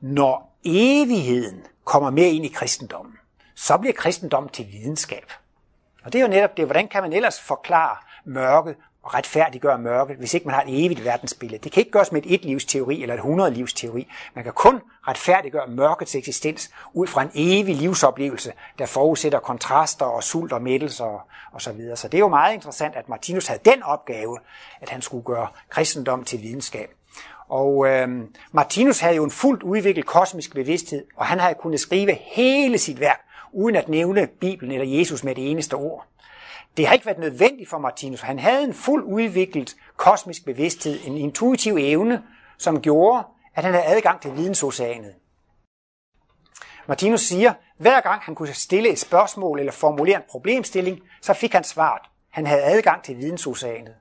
[0.00, 3.14] Når evigheden kommer mere ind i kristendommen,
[3.54, 5.32] så bliver kristendommen til videnskab.
[6.08, 10.16] Og det er jo netop det, hvordan kan man ellers forklare mørket og retfærdiggøre mørket,
[10.16, 11.64] hvis ikke man har et evigt verdensbillede.
[11.64, 14.08] Det kan ikke gøres med et et-livsteori eller et hundrede-livsteori.
[14.34, 20.22] Man kan kun retfærdiggøre mørkets eksistens ud fra en evig livsoplevelse, der forudsætter kontraster og
[20.22, 21.20] sult og mættelse og,
[21.52, 21.96] og så videre.
[21.96, 24.38] Så det er jo meget interessant, at Martinus havde den opgave,
[24.80, 26.90] at han skulle gøre kristendom til videnskab.
[27.48, 28.08] Og øh,
[28.52, 33.00] Martinus havde jo en fuldt udviklet kosmisk bevidsthed, og han havde kunnet skrive hele sit
[33.00, 33.20] værk
[33.52, 36.06] uden at nævne Bibelen eller Jesus med det eneste ord.
[36.76, 38.20] Det har ikke været nødvendigt for Martinus.
[38.20, 42.22] Han havde en fuld udviklet kosmisk bevidsthed, en intuitiv evne,
[42.58, 45.14] som gjorde, at han havde adgang til vidensoceanet.
[46.88, 51.52] Martinus siger, hver gang han kunne stille et spørgsmål eller formulere en problemstilling, så fik
[51.52, 52.02] han svaret.
[52.30, 53.94] Han havde adgang til vidensoceanet.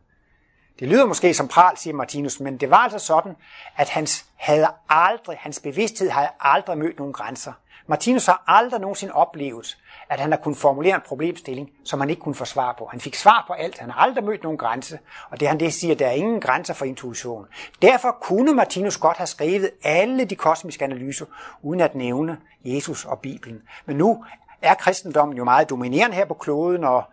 [0.79, 3.35] Det lyder måske som pral, siger Martinus, men det var altså sådan,
[3.75, 7.53] at hans, havde aldrig, hans bevidsthed havde aldrig mødt nogen grænser.
[7.87, 9.77] Martinus har aldrig nogensinde oplevet,
[10.09, 12.85] at han har kunnet formulere en problemstilling, som han ikke kunne få svar på.
[12.91, 13.77] Han fik svar på alt.
[13.77, 14.99] Han har aldrig mødt nogen grænse.
[15.29, 17.45] Og det han det siger, der er ingen grænser for intuition.
[17.81, 21.25] Derfor kunne Martinus godt have skrevet alle de kosmiske analyser,
[21.61, 23.61] uden at nævne Jesus og Bibelen.
[23.85, 24.25] Men nu
[24.61, 27.03] er kristendommen jo meget dominerende her på kloden, og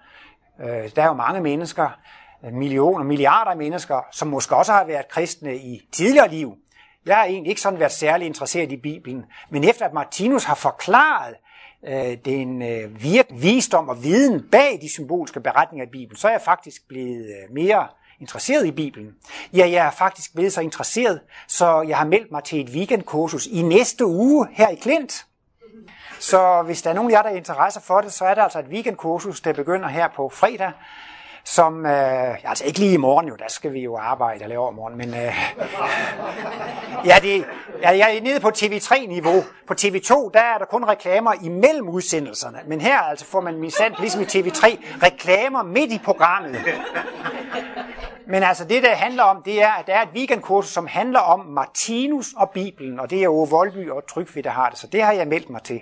[0.61, 1.89] øh, der er jo mange mennesker,
[2.53, 6.57] millioner, milliarder af mennesker, som måske også har været kristne i tidligere liv,
[7.07, 10.55] jeg har egentlig ikke sådan været særlig interesseret i Bibelen, men efter at Martinus har
[10.55, 11.35] forklaret
[11.89, 16.33] øh, den øh, virk, visdom og viden bag de symbolske beretninger i Bibelen, så er
[16.33, 17.89] jeg faktisk blevet øh, mere
[18.21, 19.15] interesseret i Bibelen.
[19.53, 23.47] Ja, jeg er faktisk blevet så interesseret, så jeg har meldt mig til et weekendkursus
[23.47, 25.27] i næste uge her i Klint.
[26.21, 28.43] Så hvis der er nogen af jer, der er interesse for det, så er der
[28.43, 30.73] altså et weekendkursus, der begynder her på fredag,
[31.45, 34.61] som, øh, altså ikke lige i morgen jo, der skal vi jo arbejde og lave
[34.61, 35.15] over morgen, men øh,
[37.11, 37.45] ja, det,
[37.83, 39.45] ja, jeg er nede på TV3-niveau.
[39.67, 43.93] På TV2, der er der kun reklamer imellem udsendelserne, men her altså får man mindsat,
[44.01, 44.67] ligesom i TV3,
[45.03, 46.61] reklamer midt i programmet.
[48.27, 51.21] Men altså det, der handler om, det er, at der er et weekendkursus, som handler
[51.21, 54.87] om Martinus og Bibelen, og det er Ove Voldby og Trygve, der har det, så
[54.87, 55.81] det har jeg meldt mig til.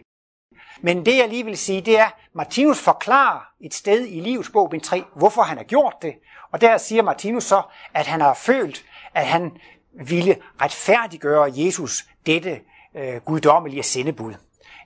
[0.82, 4.70] Men det jeg lige vil sige, det er, Martinus forklarer et sted i livets bog,
[4.70, 6.14] bind 3, hvorfor han har gjort det.
[6.52, 7.62] Og der siger Martinus så,
[7.94, 9.52] at han har følt, at han
[9.92, 12.60] ville retfærdiggøre Jesus dette
[12.96, 14.34] øh, guddommelige sendebud.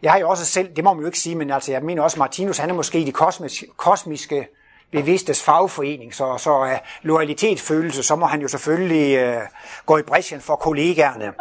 [0.03, 2.03] Jeg har jo også selv, det må man jo ikke sige, men altså jeg mener
[2.03, 4.49] også, Martinus han er måske i de kosmiske, kosmiske
[4.91, 9.43] bevidstes fagforening, så, så er loyalitetsfølelse, så må han jo selvfølgelig øh,
[9.87, 11.33] gå i bræschen for kollegaerne.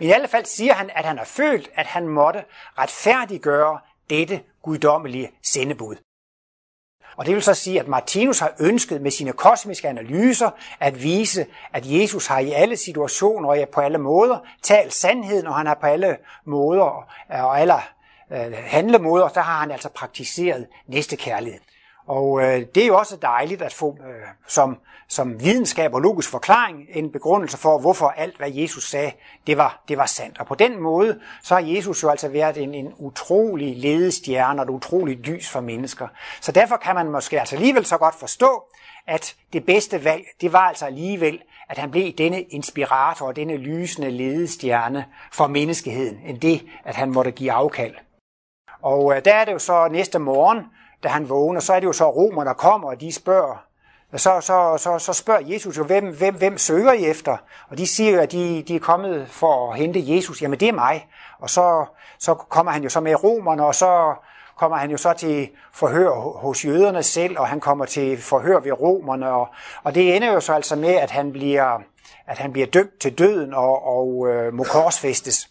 [0.00, 2.44] I alle fald siger han, at han har følt, at han måtte
[2.78, 3.78] retfærdiggøre
[4.10, 5.96] dette guddommelige sendebud.
[7.16, 11.46] Og det vil så sige, at Martinus har ønsket med sine kosmiske analyser at vise,
[11.72, 15.74] at Jesus har i alle situationer og på alle måder talt sandheden, og han har
[15.74, 17.74] på alle måder og alle
[18.30, 21.60] øh, handlemåder, der har han altså praktiseret næstekærlighed.
[22.10, 26.30] Og øh, det er jo også dejligt at få øh, som, som videnskab og logisk
[26.30, 29.12] forklaring en begrundelse for, hvorfor alt, hvad Jesus sagde,
[29.46, 30.38] det var, det var sandt.
[30.38, 34.64] Og på den måde, så har Jesus jo altså været en, en utrolig ledestjerne og
[34.64, 36.08] et utroligt lys for mennesker.
[36.40, 38.62] Så derfor kan man måske altså alligevel så godt forstå,
[39.06, 43.56] at det bedste valg, det var altså alligevel, at han blev denne inspirator og denne
[43.56, 47.94] lysende ledestjerne for menneskeheden, end det, at han måtte give afkald.
[48.82, 50.64] Og øh, der er det jo så næste morgen,
[51.02, 53.64] da han vågner, så er det jo så romer, der kommer, og de spørger,
[54.16, 57.36] så, så, så, så spørger Jesus jo, hvem, hvem, hvem søger I efter?
[57.68, 60.42] Og de siger jo, at de, de er kommet for at hente Jesus.
[60.42, 61.08] Jamen det er mig.
[61.38, 61.84] Og så,
[62.18, 64.14] så kommer han jo så med romerne, og så
[64.56, 68.72] kommer han jo så til forhør hos jøderne selv, og han kommer til forhør ved
[68.72, 69.30] romerne.
[69.30, 69.48] Og,
[69.82, 71.80] og det ender jo så altså med, at han bliver,
[72.26, 75.50] at han bliver dømt til døden og, og øh, må korsfæstes.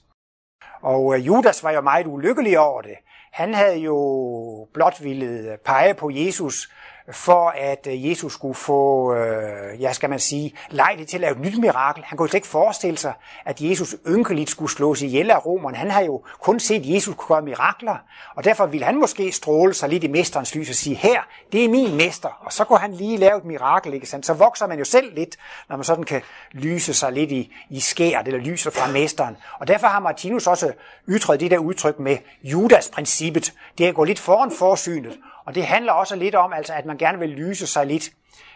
[0.82, 2.96] Og øh, Judas var jo meget ulykkelig over det.
[3.32, 6.70] Han havde jo blot ville pege på Jesus
[7.12, 11.32] for at øh, Jesus skulle få, øh, ja skal man sige, lejlighed til at lave
[11.32, 12.04] et nyt mirakel.
[12.04, 13.14] Han kunne slet ikke forestille sig,
[13.46, 15.78] at Jesus ynkeligt skulle slås ihjel af romerne.
[15.78, 17.96] Han har jo kun set Jesus kunne gøre mirakler,
[18.36, 21.66] og derfor ville han måske stråle sig lidt i mesterens lys og sige, her, det
[21.66, 24.26] er min mester, og så kunne han lige lave et mirakel, ikke sandt?
[24.26, 25.36] Så vokser man jo selv lidt,
[25.70, 29.38] når man sådan kan lyse sig lidt i, i skæret, eller lyser fra mesteren.
[29.60, 30.74] Og derfor har Martinus også
[31.08, 33.54] ytret det der udtryk med Judas-princippet.
[33.78, 35.18] Det er at gå lidt foran forsynet,
[35.50, 38.10] og det handler også lidt om, altså, at man gerne vil lyse sig lidt.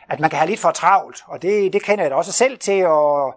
[0.10, 2.58] At man kan have lidt for travlt, og det, det kender jeg da også selv
[2.58, 3.34] til, og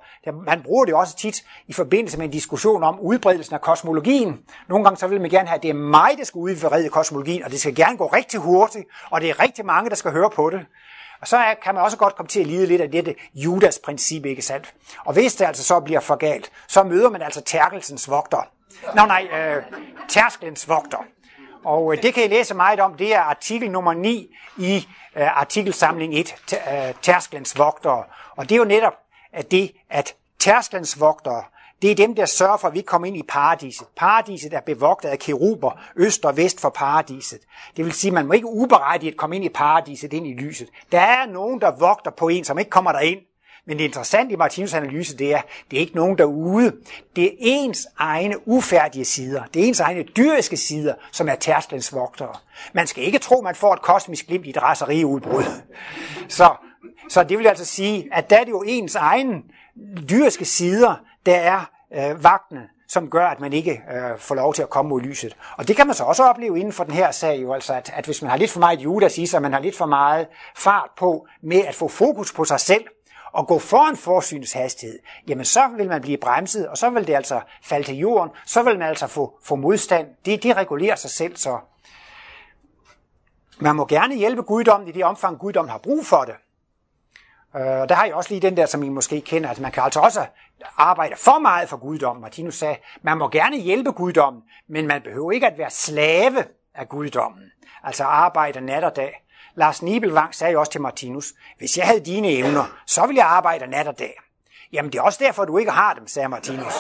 [0.47, 4.41] man bruger det også tit i forbindelse med en diskussion om udbredelsen af kosmologien.
[4.69, 7.45] Nogle gange så vil man gerne have, at det er mig, der skal udbrede kosmologien,
[7.45, 10.31] og det skal gerne gå rigtig hurtigt, og det er rigtig mange, der skal høre
[10.31, 10.61] på det.
[11.21, 14.43] Og så kan man også godt komme til at lide lidt af dette Judas-princip, ikke
[14.43, 14.75] sandt?
[15.05, 18.49] Og hvis det altså så bliver for galt, så møder man altså tærkelsens vogter.
[18.95, 19.63] Nå nej, øh,
[20.09, 20.99] tærskelens vogter.
[21.67, 22.95] Og øh, det kan I læse meget om.
[22.95, 28.05] Det er artikel nummer 9 i øh, artikelsamling 1, øh, Tærsklens vogtere.
[28.37, 28.95] Og det er jo netop
[29.33, 31.45] at det, at tærsklens vogtere,
[31.83, 33.87] det er dem, der sørger for, at vi kommer ind i paradiset.
[33.97, 37.41] Paradiset er bevogtet af keruber øst og vest for paradiset.
[37.77, 40.69] Det vil sige, at man må ikke uberettiget komme ind i paradiset, ind i lyset.
[40.93, 43.21] Der er nogen, der vogter på en, som ikke kommer derind.
[43.67, 46.73] Men det interessante i Martinus analyse, det er, det er ikke nogen derude.
[47.17, 49.43] Det er ens egne ufærdige sider.
[49.55, 52.35] Det er ens egne dyriske sider, som er tærsklens vogtere.
[52.73, 55.45] Man skal ikke tro, man får et kosmisk glimt i et raseriudbrud.
[56.29, 56.55] Så,
[57.09, 59.43] så det vil altså sige, at der er det jo ens egne
[60.11, 60.95] dyriske sider,
[61.27, 64.89] der er øh, vagtene, som gør, at man ikke øh, får lov til at komme
[64.89, 65.37] mod lyset.
[65.59, 67.93] Og det kan man så også opleve inden for den her sag, jo, altså at,
[67.95, 70.27] at hvis man har lidt for meget Judas i sig, man har lidt for meget
[70.57, 72.85] fart på med at få fokus på sig selv,
[73.37, 77.15] og gå foran forsynets hastighed, jamen så vil man blive bremset, og så vil det
[77.15, 80.09] altså falde til jorden, så vil man altså få, få modstand.
[80.25, 81.59] Det, det regulerer sig selv så.
[83.59, 86.35] Man må gerne hjælpe guddommen i det omfang, guddommen har brug for det.
[87.57, 89.49] Øh, og der har jeg også lige den der, som I måske kender.
[89.49, 90.27] Altså man kan altså også
[90.77, 92.23] arbejde for meget for guddommen.
[92.23, 96.45] Martinus sagde, man må gerne hjælpe guddommen, men man behøver ikke at være slave
[96.75, 97.45] af guddommen.
[97.83, 99.26] Altså arbejde nat og dag.
[99.57, 103.27] Lars Nibelvang sagde jo også til Martinus, hvis jeg havde dine evner, så ville jeg
[103.27, 104.21] arbejde nat og dag.
[104.73, 106.75] Jamen det er også derfor, du ikke har dem, sagde Martinus.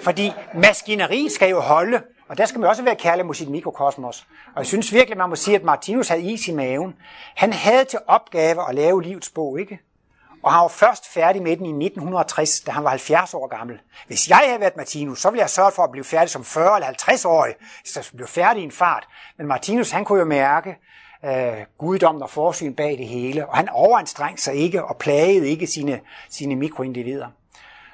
[0.00, 4.26] Fordi maskineriet skal jo holde, og der skal man også være kærlig mod sit mikrokosmos.
[4.54, 6.94] Og jeg synes virkelig, man må sige, at Martinus havde is i maven.
[7.36, 9.78] Han havde til opgave at lave livets bog, ikke?
[10.42, 13.78] Og han var først færdig med den i 1960, da han var 70 år gammel.
[14.06, 16.76] Hvis jeg havde været Martinus, så ville jeg sørge for at blive færdig som 40
[16.76, 19.08] eller 50 årig, så jeg blev færdig i en fart.
[19.38, 20.76] Men Martinus, han kunne jo mærke,
[21.24, 25.66] øh, guddommen og forsyn bag det hele, og han overanstrengte sig ikke og plagede ikke
[25.66, 27.26] sine, sine mikroindivider.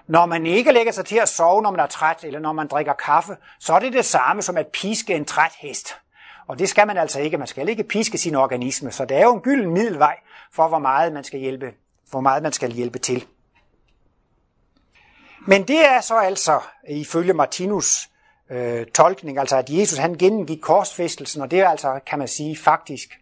[0.06, 2.66] Når man ikke lægger sig til at sove, når man er træt, eller når man
[2.66, 5.96] drikker kaffe, så er det det samme som at piske en træt hest.
[6.46, 7.38] Og det skal man altså ikke.
[7.38, 8.90] Man skal ikke piske sin organisme.
[8.90, 10.16] Så det er jo en gylden middelvej
[10.52, 11.72] for, hvor meget man skal hjælpe,
[12.10, 13.26] hvor meget man skal hjælpe til.
[15.46, 18.10] Men det er så altså, ifølge Martinus
[18.50, 22.56] øh, tolkning, altså at Jesus han gennemgik korsfæstelsen, og det er altså, kan man sige,
[22.56, 23.20] faktisk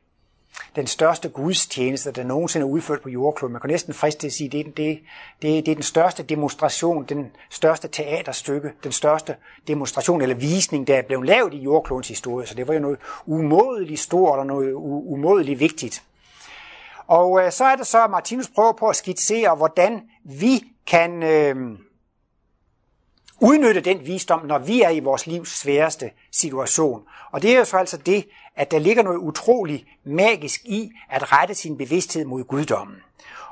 [0.77, 3.53] den største gudstjeneste, der nogensinde er udført på jordkloden.
[3.53, 4.99] Man kan næsten friste til at sige, at det, det,
[5.43, 9.37] det, det er den største demonstration, den største teaterstykke, den største
[9.69, 12.47] demonstration eller visning, der er blevet lavet i jordklodens historie.
[12.47, 16.03] Så det var jo noget umådeligt stort og noget umådeligt vigtigt.
[17.07, 21.23] Og øh, så er det så, at Martinus prøver på at skitsere, hvordan vi kan
[21.23, 21.79] øh,
[23.41, 27.03] udnytte den visdom, når vi er i vores livs sværeste situation.
[27.33, 31.33] Og det er jo så altså det, at der ligger noget utroligt magisk i at
[31.33, 32.97] rette sin bevidsthed mod guddommen.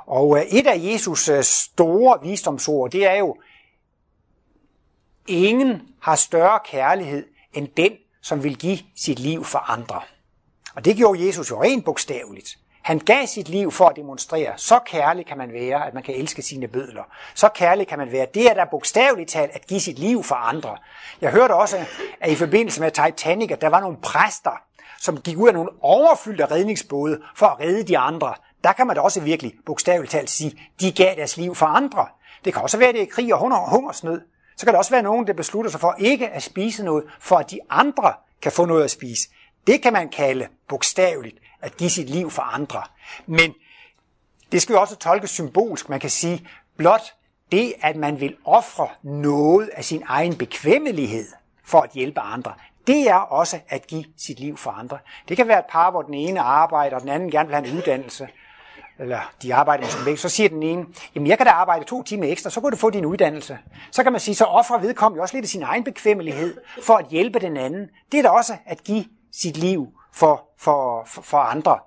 [0.07, 3.37] Og øh, et af Jesus øh, store visdomsord, det er jo,
[5.27, 7.93] ingen har større kærlighed end den,
[8.23, 10.01] som vil give sit liv for andre.
[10.75, 12.59] Og det gjorde Jesus jo rent bogstaveligt.
[12.85, 16.15] Han gav sit liv for at demonstrere, så kærlig kan man være, at man kan
[16.15, 17.03] elske sine bødler.
[17.35, 18.27] Så kærlig kan man være.
[18.35, 20.77] Det er da bogstaveligt talt at give sit liv for andre.
[21.21, 21.85] Jeg hørte også,
[22.21, 24.63] at i forbindelse med Titanic, at der var nogle præster,
[25.01, 28.35] som gik ud af nogle overfyldte redningsbåde for at redde de andre.
[28.65, 32.07] Der kan man da også virkelig bogstaveligt talt sige, de gav deres liv for andre.
[32.45, 34.21] Det kan også være, at det er krig og hungersnød.
[34.57, 37.37] Så kan der også være nogen, der beslutter sig for ikke at spise noget, for
[37.37, 39.29] at de andre kan få noget at spise.
[39.67, 42.83] Det kan man kalde bogstaveligt at give sit liv for andre.
[43.27, 43.55] Men
[44.53, 45.89] det skal jo også tolkes symbolsk.
[45.89, 47.03] Man kan sige, blot
[47.53, 51.27] det, at man vil ofre noget af sin egen bekvemmelighed
[51.65, 52.53] for at hjælpe andre,
[52.87, 54.99] det er også at give sit liv for andre.
[55.29, 57.69] Det kan være et par, hvor den ene arbejder, og den anden gerne vil have
[57.69, 58.29] en uddannelse,
[58.99, 62.03] eller de arbejder måske væk, så siger den ene, jamen jeg kan da arbejde to
[62.03, 63.59] timer ekstra, så kan du få din uddannelse.
[63.91, 67.07] Så kan man sige, så offrer vedkommende også lidt af sin egen bekvemmelighed for at
[67.11, 67.89] hjælpe den anden.
[68.13, 71.79] Det er da også at give sit liv for, for, for, for andre.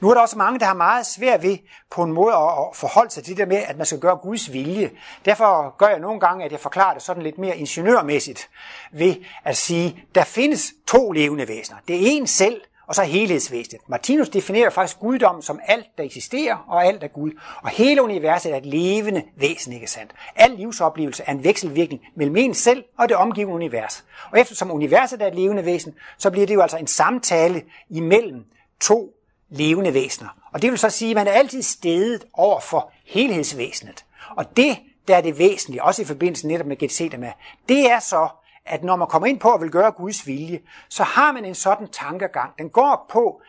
[0.00, 1.58] Nu er der også mange, der har meget svært ved
[1.90, 4.52] på en måde at forholde sig til det der med, at man skal gøre Guds
[4.52, 4.90] vilje.
[5.24, 8.50] Derfor gør jeg nogle gange, at jeg forklarer det sådan lidt mere ingeniørmæssigt
[8.92, 11.78] ved at sige, der findes to levende væsener.
[11.88, 13.80] Det er en selv, og så helhedsvæsenet.
[13.88, 17.30] Martinus definerer faktisk guddommen som alt, der eksisterer, og alt er Gud.
[17.62, 20.12] Og hele universet er et levende væsen, ikke sandt?
[20.36, 24.04] Al livsoplevelse er en vekselvirkning mellem en selv og det omgivende univers.
[24.32, 28.44] Og eftersom universet er et levende væsen, så bliver det jo altså en samtale imellem
[28.80, 29.12] to
[29.50, 30.28] levende væsener.
[30.52, 34.04] Og det vil så sige, at man er altid stedet over for helhedsvæsenet.
[34.36, 37.32] Og det, der er det væsentlige, også i forbindelse netop med Gethsemane,
[37.68, 38.28] det er så,
[38.66, 41.54] at når man kommer ind på at vil gøre Guds vilje, så har man en
[41.54, 42.58] sådan tankegang.
[42.58, 43.42] Den går på,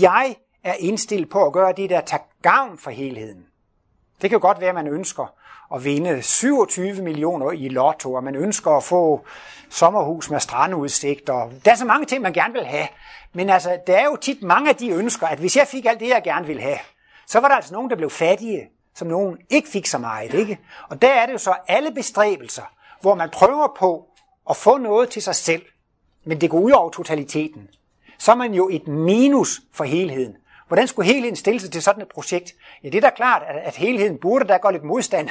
[0.00, 3.46] jeg er indstillet på at gøre det, der tager gavn for helheden.
[4.22, 5.32] Det kan godt være, at man ønsker
[5.74, 9.26] at vinde 27 millioner i lotto, og man ønsker at få
[9.70, 12.88] sommerhus med strandudsigt, og der er så mange ting, man gerne vil have.
[13.32, 16.00] Men altså, der er jo tit mange af de ønsker, at hvis jeg fik alt
[16.00, 16.78] det, jeg gerne ville have,
[17.26, 20.34] så var der altså nogen, der blev fattige, som nogen ikke fik så meget.
[20.34, 20.58] Ikke?
[20.88, 22.62] Og der er det jo så alle bestræbelser,
[23.00, 24.06] hvor man prøver på
[24.50, 25.62] at få noget til sig selv,
[26.24, 27.68] men det går ud over totaliteten,
[28.18, 30.36] så er man jo et minus for helheden.
[30.68, 32.54] Hvordan skulle helheden stille sig til sådan et projekt?
[32.82, 35.28] Ja, det er da klart, at helheden burde da gå lidt modstand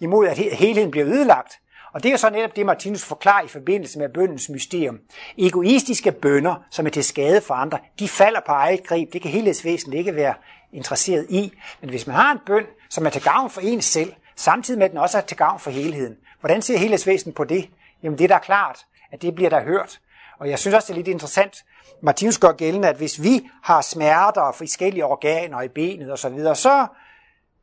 [0.00, 1.58] imod, at helheden bliver ødelagt.
[1.92, 4.98] Og det er jo så netop det, Martinus forklarer i forbindelse med bøndens mysterium.
[5.38, 9.12] Egoistiske bønder, som er til skade for andre, de falder på eget greb.
[9.12, 10.34] Det kan helhedsvæsenet ikke være
[10.72, 11.52] interesseret i.
[11.80, 14.84] Men hvis man har en bøn, som er til gavn for en selv, samtidig med
[14.84, 17.68] at den også er til gavn for helheden, hvordan ser helhedsvæsenet på det?
[18.02, 20.00] Jamen det er da klart, at det bliver der hørt.
[20.38, 21.64] Og jeg synes også, det er lidt interessant.
[22.02, 26.54] Martinus gør gældende, at hvis vi har smerter og forskellige organer i benet osv., så,
[26.54, 26.86] så,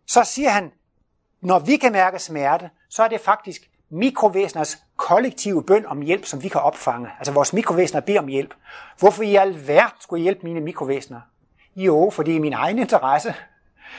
[0.08, 0.71] så siger han,
[1.41, 6.43] når vi kan mærke smerte, så er det faktisk mikrovæseners kollektive bøn om hjælp, som
[6.43, 7.10] vi kan opfange.
[7.17, 8.54] Altså vores mikrovæsener beder om hjælp.
[8.99, 11.21] Hvorfor i alverden skulle jeg hjælpe mine mikrovæsener?
[11.75, 13.36] Jo, fordi det er min egen interesse.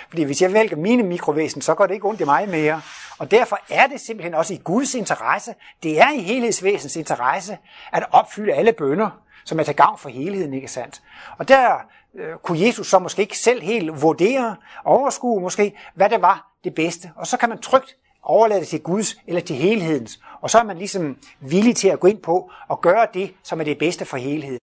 [0.09, 2.81] Fordi hvis jeg vælger mine mikrovæsen, så går det ikke ondt i mig mere.
[3.18, 7.59] Og derfor er det simpelthen også i Guds interesse, det er i helhedsvæsens interesse,
[7.92, 9.11] at opfylde alle bønder,
[9.44, 11.03] som er til gavn for helheden, ikke sandt?
[11.38, 11.76] Og der
[12.14, 16.74] øh, kunne Jesus så måske ikke selv helt vurdere, overskue måske, hvad det var det
[16.74, 17.11] bedste.
[17.16, 20.20] Og så kan man trygt overlade det til Guds eller til helhedens.
[20.40, 23.61] Og så er man ligesom villig til at gå ind på og gøre det, som
[23.61, 24.59] er det bedste for helheden.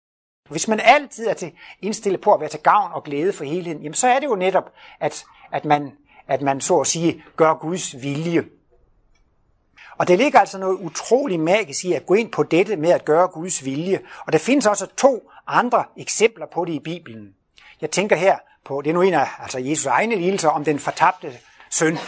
[0.49, 3.83] Hvis man altid er til, indstillet på at være til gavn og glæde for helheden,
[3.83, 5.93] jamen så er det jo netop, at, at, man,
[6.29, 8.45] at man så at sige gør Guds vilje.
[9.99, 13.05] Og det ligger altså noget utrolig magisk i at gå ind på dette med at
[13.05, 14.01] gøre Guds vilje.
[14.27, 17.35] Og der findes også to andre eksempler på det i Bibelen.
[17.81, 20.79] Jeg tænker her på, det er nu en af altså Jesus egne lidelser om den
[20.79, 21.33] fortabte
[21.71, 21.99] søn.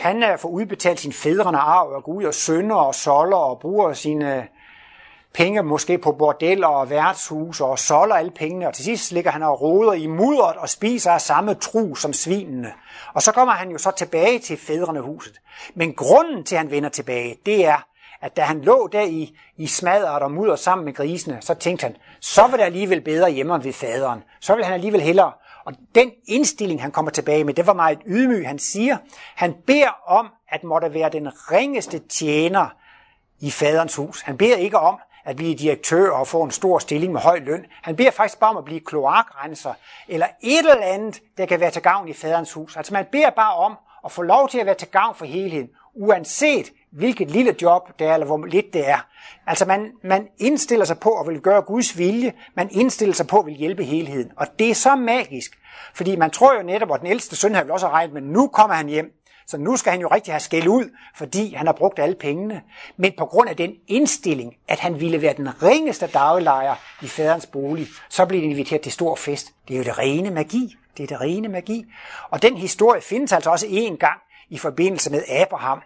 [0.00, 3.60] Han øh, får udbetalt sin fædrene arv og går ud og sønder og solder og
[3.60, 4.48] bruger sine
[5.34, 9.42] penge måske på bordeller og værtshus og solder alle pengene, og til sidst ligger han
[9.42, 12.72] og roder i mudderet og spiser af samme tru som svinene.
[13.14, 15.40] Og så kommer han jo så tilbage til fædrene huset.
[15.74, 17.86] Men grunden til, at han vender tilbage, det er,
[18.20, 21.82] at da han lå der i, i smadret og mudder sammen med grisene, så tænkte
[21.82, 24.22] han, så var det alligevel bedre hjemme ved faderen.
[24.40, 25.32] Så vil han alligevel hellere.
[25.64, 28.46] Og den indstilling, han kommer tilbage med, det var meget ydmyg.
[28.46, 28.96] Han siger,
[29.34, 32.66] han beder om, at måtte være den ringeste tjener
[33.40, 34.20] i faderens hus.
[34.20, 34.98] Han beder ikke om,
[35.30, 37.66] at blive direktør og få en stor stilling med høj løn.
[37.82, 39.74] Han beder faktisk bare om at blive kloakrenser,
[40.08, 42.76] eller et eller andet, der kan være til gavn i faderens hus.
[42.76, 45.68] Altså man beder bare om at få lov til at være til gavn for helheden,
[45.94, 49.06] uanset hvilket lille job det er, eller hvor lidt det er.
[49.46, 53.38] Altså man, man indstiller sig på at vil gøre Guds vilje, man indstiller sig på
[53.38, 54.32] at vil hjælpe helheden.
[54.36, 55.58] Og det er så magisk,
[55.94, 58.46] fordi man tror jo netop, at den ældste søn har vel også regnet, men nu
[58.46, 59.12] kommer han hjem.
[59.50, 62.62] Så nu skal han jo rigtig have skæld ud, fordi han har brugt alle pengene.
[62.96, 67.46] Men på grund af den indstilling, at han ville være den ringeste daglejer i faderens
[67.46, 69.52] bolig, så blev han inviteret til stor fest.
[69.68, 70.76] Det er jo det rene magi.
[70.96, 71.84] Det er det rene magi.
[72.30, 75.82] Og den historie findes altså også en gang i forbindelse med Abraham.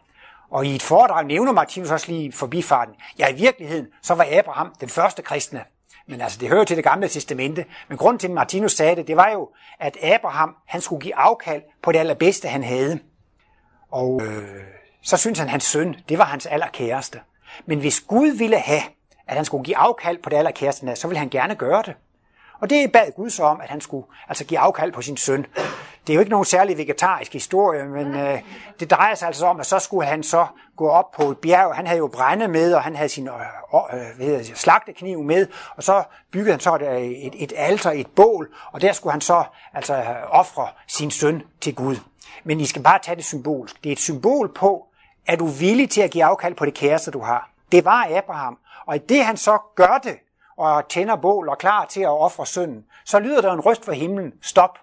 [0.51, 2.95] Og i et foredrag nævner Martinus også lige forbifarten.
[3.19, 5.65] Ja, i virkeligheden, så var Abraham den første kristne.
[6.09, 7.65] Men altså, det hører til det gamle testamente.
[7.89, 9.49] Men grunden til, at Martinus sagde det, det var jo,
[9.81, 13.01] at Abraham, han skulle give afkald på det allerbedste, han havde.
[13.95, 14.61] Og øh,
[15.03, 17.21] så synes han, at hans søn, det var hans allerkæreste.
[17.67, 18.83] Men hvis Gud ville have,
[19.29, 21.95] at han skulle give afkald på det allerkæreste, så ville han gerne gøre det.
[22.61, 25.47] Og det bad Gud så om, at han skulle altså give afkald på sin søn.
[26.07, 28.41] Det er jo ikke nogen særlig vegetarisk historie, men øh,
[28.81, 31.77] det drejer sig altså om, at så skulle han så gå op på et bjerg.
[31.77, 35.23] Han havde jo brænde med, og han havde sin øh, øh, hvad hedder det, slagtekniv
[35.23, 38.93] med, og så byggede han så et, øh, et, et alter, et bål, og der
[38.93, 41.97] skulle han så altså ofre sin søn til Gud.
[42.45, 43.85] Men I skal bare tage det symbolsk.
[43.85, 44.87] Det er et symbol på,
[45.27, 47.51] at du er villig til at give afkald på det kæreste, du har.
[47.73, 48.59] Det var Abraham.
[48.87, 50.17] Og i det han så gør det,
[50.57, 53.93] og tænder bål og klar til at ofre sønnen, så lyder der en røst fra
[53.93, 54.33] himlen.
[54.43, 54.79] Stop.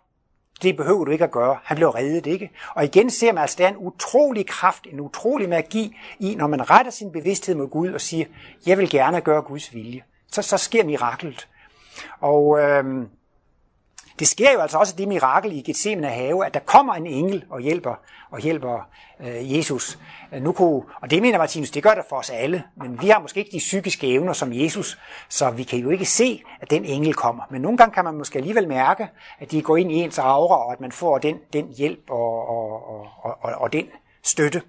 [0.61, 1.57] Det behøver du ikke at gøre.
[1.63, 2.51] Han blev reddet, ikke?
[2.75, 6.47] Og igen ser man altså, der er en utrolig kraft, en utrolig magi i, når
[6.47, 8.25] man retter sin bevidsthed mod Gud og siger,
[8.65, 10.03] jeg vil gerne gøre Guds vilje.
[10.31, 11.47] Så, så sker miraklet.
[12.19, 13.09] Og øhm,
[14.21, 17.45] det sker jo altså også det mirakel i Gethsemane have, at der kommer en engel
[17.49, 17.95] og hjælper,
[18.31, 19.99] og hjælper øh, Jesus.
[20.33, 23.09] Øh, nu kunne, og det mener Martinus, det gør det for os alle, men vi
[23.09, 24.99] har måske ikke de psykiske evner som Jesus,
[25.29, 27.43] så vi kan jo ikke se, at den engel kommer.
[27.49, 29.07] Men nogle gange kan man måske alligevel mærke,
[29.39, 32.49] at de går ind i ens aura, og at man får den, den hjælp og,
[32.49, 33.85] og, og, og, og den
[34.23, 34.61] støtte.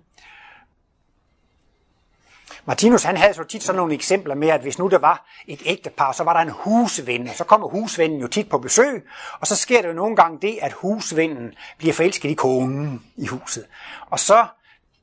[2.64, 5.62] Martinus han havde så tit sådan nogle eksempler med, at hvis nu der var et
[5.64, 9.08] ægtepar, så var der en husven, og så kommer husvennen jo tit på besøg,
[9.40, 13.26] og så sker der jo nogle gange det, at husvennen bliver forelsket i konen i
[13.26, 13.66] huset.
[14.10, 14.46] Og så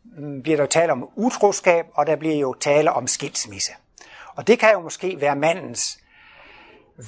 [0.03, 3.71] mm, bliver der jo tale om utroskab, og der bliver jo tale om skilsmisse.
[4.35, 5.99] Og det kan jo måske være mandens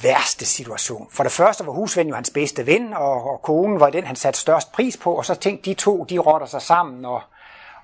[0.04, 1.08] værste situation.
[1.12, 4.16] For det første var husven jo hans bedste ven, og, og konen var den, han
[4.16, 7.22] satte størst pris på, og så tænkte de to, de rotter sig sammen, og,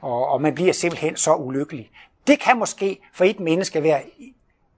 [0.01, 1.91] og, og man bliver simpelthen så ulykkelig.
[2.27, 4.01] Det kan måske for et menneske være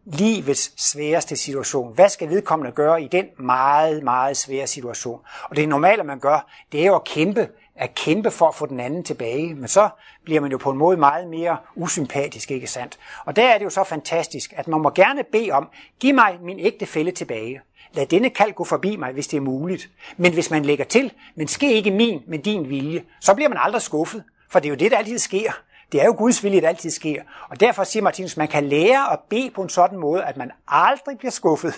[0.06, 1.94] livets sværeste situation.
[1.94, 5.20] Hvad skal vedkommende gøre i den meget, meget svære situation?
[5.50, 8.66] Og det normale, man gør, det er jo at kæmpe, at kæmpe for at få
[8.66, 9.56] den anden tilbage.
[9.56, 9.90] Men så
[10.24, 13.00] bliver man jo på en måde meget mere usympatisk, ikke sandt?
[13.26, 15.70] Og der er det jo så fantastisk, at man må gerne bede om,
[16.00, 17.62] giv mig min ægtefælle tilbage.
[17.94, 19.90] Lad denne kald gå forbi mig, hvis det er muligt.
[20.18, 23.58] Men hvis man lægger til, men ske ikke min, men din vilje, så bliver man
[23.62, 24.24] aldrig skuffet.
[24.50, 25.52] For det er jo det, der altid sker.
[25.92, 27.22] Det er jo Guds vilje, det altid sker.
[27.50, 30.52] Og derfor siger Martinus, man kan lære at bede på en sådan måde, at man
[30.68, 31.74] aldrig bliver skuffet.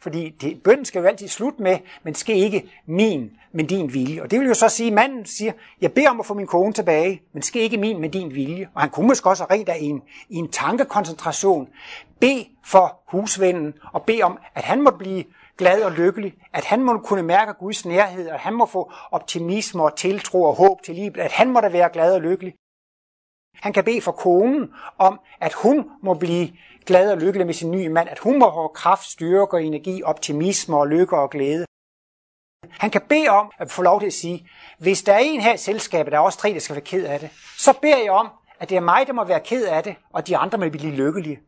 [0.00, 4.22] Fordi det, bønden skal jo altid slutte med, men skal ikke min, men din vilje.
[4.22, 6.46] Og det vil jo så sige, at manden siger, jeg beder om at få min
[6.46, 8.68] kone tilbage, men skal ikke min, men din vilje.
[8.74, 11.68] Og han kunne måske også rent af i en, i en tankekoncentration
[12.20, 15.24] Be for husvennen, og bede om, at han måtte blive
[15.58, 19.82] glad og lykkelig, at han må kunne mærke Guds nærhed, at han må få optimisme
[19.82, 22.54] og tiltro og håb til livet, at han må da være glad og lykkelig.
[23.60, 26.48] Han kan bede for konen om, at hun må blive
[26.86, 30.02] glad og lykkelig med sin nye mand, at hun må have kraft, styrke og energi,
[30.02, 31.64] optimisme og lykke og glæde.
[32.70, 34.48] Han kan bede om at få lov til at sige,
[34.78, 37.04] hvis der er en her i selskabet, der er også tre, der skal være ked
[37.04, 38.28] af det, så beder jeg om,
[38.60, 40.92] at det er mig, der må være ked af det, og de andre må blive
[40.92, 41.40] lykkelige.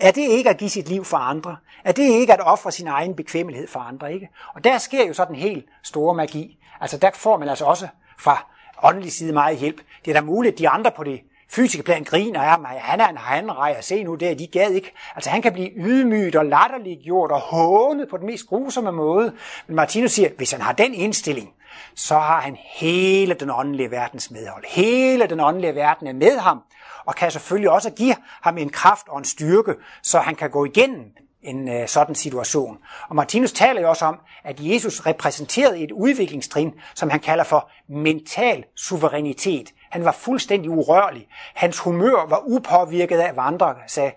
[0.00, 1.56] Er det ikke at give sit liv for andre?
[1.84, 4.14] Er det ikke at ofre sin egen bekvemmelighed for andre?
[4.14, 4.28] Ikke?
[4.54, 6.58] Og der sker jo så den helt store magi.
[6.80, 8.51] Altså der får man altså også fra
[8.82, 9.80] åndelig side meget hjælp.
[10.04, 11.20] Det er da muligt, at de andre på det
[11.50, 12.80] fysiske plan griner af mig.
[12.80, 13.80] Han er en handrejer.
[13.80, 14.92] Se nu der, de gad ikke.
[15.14, 19.32] Altså han kan blive ydmyget og latterliggjort og hånet på den mest grusomme måde.
[19.66, 21.50] Men Martinus siger, hvis han har den indstilling,
[21.94, 24.64] så har han hele den åndelige verdens medhold.
[24.68, 26.60] Hele den åndelige verden er med ham,
[27.04, 30.64] og kan selvfølgelig også give ham en kraft og en styrke, så han kan gå
[30.64, 31.04] igennem
[31.42, 32.78] en øh, sådan situation.
[33.08, 37.70] Og Martinus taler jo også om, at Jesus repræsenterede et udviklingstrin, som han kalder for
[37.88, 39.70] mental suverænitet.
[39.90, 41.26] Han var fuldstændig urørlig.
[41.54, 44.12] Hans humør var upåvirket af, hvad andre sagde.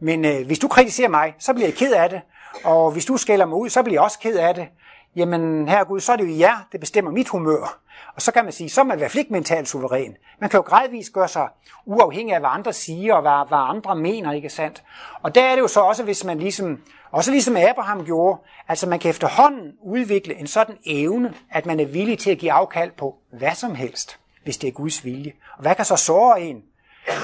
[0.00, 2.20] Men øh, hvis du kritiserer mig, så bliver jeg ked af det.
[2.64, 4.68] Og hvis du skælder mig ud, så bliver jeg også ked af det
[5.16, 7.80] jamen her Gud, så er det jo jer, det bestemmer mit humør.
[8.14, 10.16] Og så kan man sige, så er man i hvert fald ikke mentalt suveræn.
[10.40, 11.48] Man kan jo gradvist gøre sig
[11.86, 14.82] uafhængig af, hvad andre siger og hvad, hvad andre mener, ikke sandt?
[15.22, 16.82] Og der er det jo så også, hvis man ligesom,
[17.12, 21.86] også ligesom Abraham gjorde, altså man kan efterhånden udvikle en sådan evne, at man er
[21.86, 25.32] villig til at give afkald på hvad som helst, hvis det er Guds vilje.
[25.56, 26.62] Og hvad kan så såre en?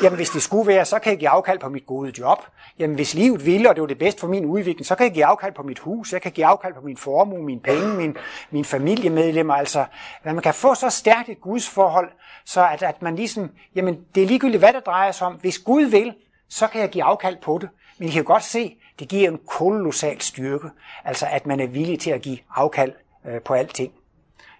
[0.02, 2.38] Jamen hvis det skulle være, så kan jeg give afkald på mit gode job.
[2.78, 5.12] Jamen hvis livet ville, og det var det bedste for min udvikling, så kan jeg
[5.14, 8.16] give afkald på mit hus, jeg kan give afkald på min formue, mine penge, min,
[8.50, 9.54] min familiemedlemmer.
[9.54, 9.84] Altså,
[10.24, 12.10] at man kan få så stærkt et Guds forhold,
[12.44, 15.32] så at, at man ligesom, jamen det er ligegyldigt, hvad det drejer sig om.
[15.34, 16.14] Hvis Gud vil,
[16.48, 17.68] så kan jeg give afkald på det.
[17.98, 20.68] Men I kan jo godt se, det giver en kolossal styrke,
[21.04, 22.92] altså at man er villig til at give afkald
[23.26, 23.92] øh, på alting.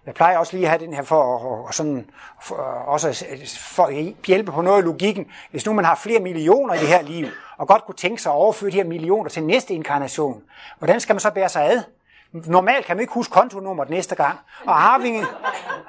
[0.07, 2.09] Jeg plejer også lige at have den her for, at, sådan,
[2.41, 3.25] for, også
[3.59, 5.25] for at hjælpe på noget af logikken.
[5.51, 7.27] Hvis nu man har flere millioner i det her liv,
[7.57, 10.43] og godt kunne tænke sig at overføre de her millioner til næste inkarnation,
[10.77, 11.83] hvordan skal man så bære sig ad?
[12.31, 14.39] Normalt kan man ikke huske kontonummeret næste gang.
[14.65, 15.25] Og arvingen,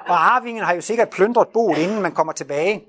[0.07, 2.83] og arvingen har jo sikkert plyndret boet, inden man kommer tilbage.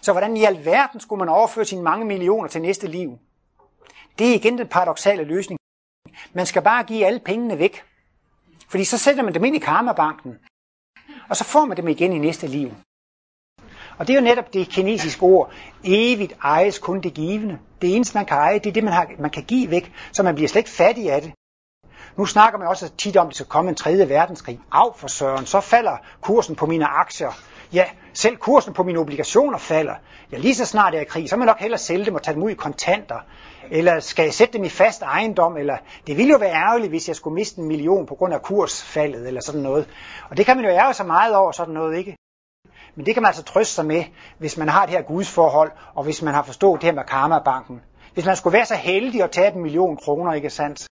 [0.00, 3.18] Så hvordan i alverden skulle man overføre sine mange millioner til næste liv?
[4.18, 5.58] Det er igen den paradoxale løsning.
[6.32, 7.84] Man skal bare give alle pengene væk.
[8.72, 10.38] Fordi så sætter man dem ind i karmabanken,
[11.28, 12.70] og så får man dem igen i næste liv.
[13.98, 15.52] Og det er jo netop det kinesiske ord,
[15.84, 17.58] evigt ejes kun det givende.
[17.82, 20.22] Det eneste, man kan eje, det er det, man, har, man kan give væk, så
[20.22, 21.32] man bliver slet ikke fattig af det.
[22.16, 24.60] Nu snakker man også tit om, at det skal komme en tredje verdenskrig.
[24.72, 27.30] Af for søren, så falder kursen på mine aktier.
[27.72, 29.94] Ja, selv kursen på mine obligationer falder.
[30.32, 32.14] Ja, lige så snart jeg er i krig, så må jeg nok hellere sælge dem
[32.14, 33.20] og tage dem ud i kontanter.
[33.70, 35.56] Eller skal jeg sætte dem i fast ejendom?
[35.56, 38.42] Eller det ville jo være ærgerligt, hvis jeg skulle miste en million på grund af
[38.42, 39.88] kursfaldet eller sådan noget.
[40.30, 42.16] Og det kan man jo ærge sig meget over sådan noget, ikke?
[42.94, 44.04] Men det kan man altså trøste sig med,
[44.38, 47.80] hvis man har det her gudsforhold, og hvis man har forstået det her med karmabanken.
[48.14, 50.86] Hvis man skulle være så heldig at tage en million kroner, ikke sandt?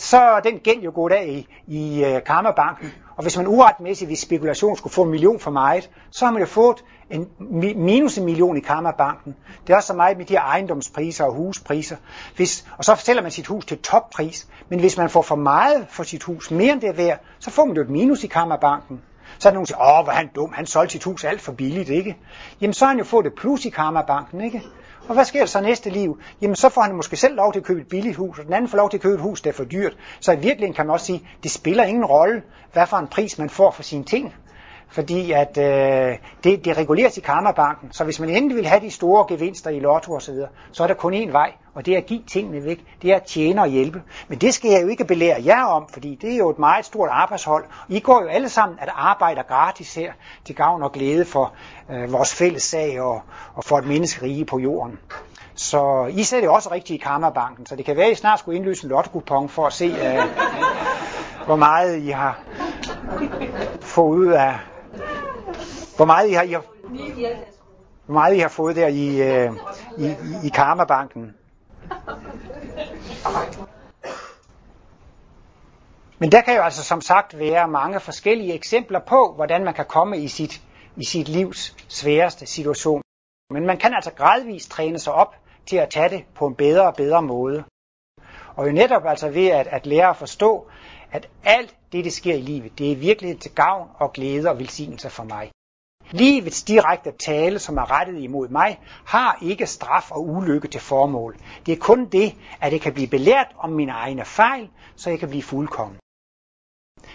[0.00, 2.92] så er den gæld jo gået af i, i uh, karmabanken.
[3.20, 6.42] Og hvis man uretmæssigt ved spekulation skulle få en million for meget, så har man
[6.42, 7.28] jo fået en
[7.76, 9.36] minus en million i karmabanken.
[9.66, 11.96] Det er også så meget med de her ejendomspriser og huspriser.
[12.36, 14.46] Hvis, og så sælger man sit hus til toppris.
[14.68, 17.50] Men hvis man får for meget for sit hus, mere end det er værd, så
[17.50, 19.00] får man jo et minus i karmabanken.
[19.38, 21.24] Så er der nogen, der siger, åh, hvor er han dum, han solgte sit hus
[21.24, 22.16] alt for billigt, ikke?
[22.60, 24.62] Jamen, så har han jo fået et plus i karmabanken, ikke?
[25.10, 26.18] Og hvad sker der så næste liv?
[26.42, 28.52] Jamen, så får han måske selv lov til at købe et billigt hus, og den
[28.52, 29.96] anden får lov til at købe et hus, der er for dyrt.
[30.20, 32.42] Så i virkeligheden kan man også sige, det spiller ingen rolle,
[32.72, 34.34] hvad for en pris man får for sine ting
[34.92, 37.92] fordi at øh, det, det reguleres i karmabanken.
[37.92, 40.86] Så hvis man endelig vil have de store gevinster i lotto osv., så, så er
[40.86, 42.84] der kun én vej, og det er at give tingene væk.
[43.02, 44.02] Det er at tjene og hjælpe.
[44.28, 46.84] Men det skal jeg jo ikke belære jer om, fordi det er jo et meget
[46.84, 47.64] stort arbejdshold.
[47.88, 50.12] I går jo alle sammen at arbejde gratis her
[50.44, 51.52] til gavn og glæde for
[51.90, 53.22] øh, vores fælles sag og,
[53.54, 54.98] og for et menneskerige på jorden.
[55.54, 58.38] Så I ser det også rigtigt i Karmabanken, så det kan være, at I snart
[58.38, 60.22] skulle indløse en lotto for at se, øh,
[61.46, 62.38] hvor meget I har
[63.80, 64.58] fået ud af,
[66.00, 66.64] hvor meget I har, I har,
[68.06, 69.52] hvor meget I har fået der i, øh,
[69.98, 71.34] i, i, i Karmabanken.
[76.18, 79.84] Men der kan jo altså som sagt være mange forskellige eksempler på, hvordan man kan
[79.84, 80.62] komme i sit,
[80.96, 83.02] i sit livs sværeste situation.
[83.50, 85.34] Men man kan altså gradvist træne sig op
[85.66, 87.64] til at tage det på en bedre og bedre måde.
[88.56, 90.66] Og jo netop altså ved at, at lære at forstå,
[91.12, 94.58] at alt det, der sker i livet, det er virkelig til gavn og glæde og
[94.58, 95.50] velsignelse for mig.
[96.10, 101.36] Livets direkte tale, som er rettet imod mig, har ikke straf og ulykke til formål.
[101.66, 105.18] Det er kun det, at det kan blive belært om mine egne fejl, så jeg
[105.18, 105.96] kan blive fuldkommen.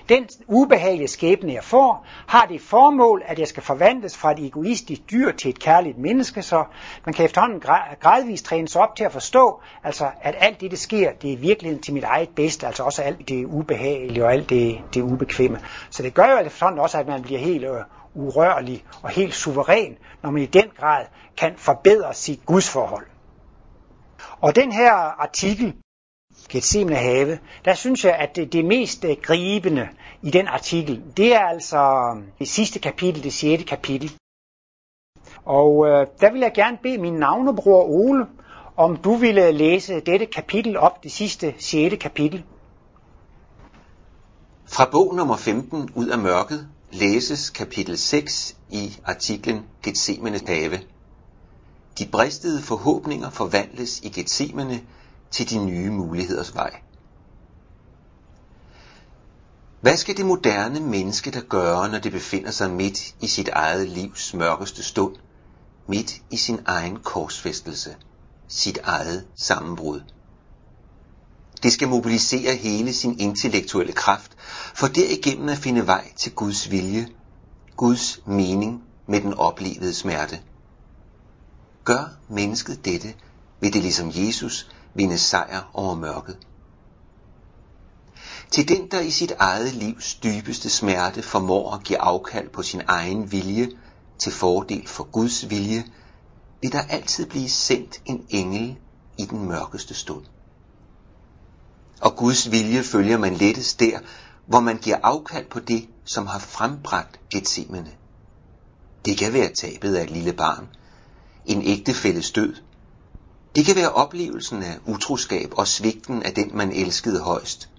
[0.09, 5.01] Den ubehagelige skæbne, jeg får, har det formål, at jeg skal forvandles fra et egoistisk
[5.11, 6.63] dyr til et kærligt menneske, så
[7.05, 7.59] man kan efterhånden
[8.01, 11.83] gradvist trænes op til at forstå, altså, at alt det, der sker, det er virkeligheden
[11.83, 15.59] til mit eget bedste, altså også alt det ubehagelige og alt det, det ubekvemme.
[15.89, 17.81] Så det gør jo efterhånden også, at man bliver helt øh,
[18.15, 21.05] urørlig og helt suveræn, når man i den grad
[21.37, 23.05] kan forbedre sit gudsforhold.
[24.41, 25.75] Og den her artikel,
[26.49, 29.89] Gethsemane have, der synes jeg, at det, det mest øh, gribende
[30.21, 31.77] i den artikel, det er altså
[32.15, 34.11] øh, det sidste kapitel, det sjette kapitel.
[35.45, 38.25] Og øh, der vil jeg gerne bede min navnebror Ole,
[38.77, 42.43] om du ville læse dette kapitel op, det sidste, sjette kapitel.
[44.65, 50.79] Fra bog nummer 15 ud af mørket læses kapitel 6 i artiklen Gethsemane have.
[51.99, 54.81] De bristede forhåbninger forvandles i Gethsemane
[55.31, 56.79] til de nye muligheders vej.
[59.81, 63.89] Hvad skal det moderne menneske der gøre, når det befinder sig midt i sit eget
[63.89, 65.15] livs mørkeste stund,
[65.87, 67.95] midt i sin egen korsfæstelse,
[68.47, 70.01] sit eget sammenbrud?
[71.63, 74.34] Det skal mobilisere hele sin intellektuelle kraft,
[74.75, 77.07] for derigennem at finde vej til Guds vilje,
[77.75, 80.39] Guds mening med den oplevede smerte.
[81.83, 83.13] Gør mennesket dette,
[83.59, 86.37] vil det ligesom Jesus vinde sejr over mørket.
[88.51, 92.81] Til den, der i sit eget livs dybeste smerte formår at give afkald på sin
[92.87, 93.69] egen vilje
[94.17, 95.85] til fordel for Guds vilje,
[96.61, 98.77] vil der altid blive sendt en engel
[99.17, 100.25] i den mørkeste stund.
[102.01, 103.99] Og Guds vilje følger man lettest der,
[104.45, 107.91] hvor man giver afkald på det, som har frembragt Gethsemane.
[109.05, 110.67] Det kan være tabet af et lille barn,
[111.45, 112.55] en ægtefælles død.
[113.55, 117.69] Det kan være oplevelsen af utroskab og svigten af den, man elskede højst.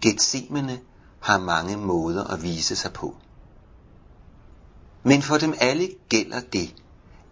[0.00, 0.80] Gethsemane
[1.20, 3.16] har mange måder at vise sig på.
[5.02, 6.74] Men for dem alle gælder det,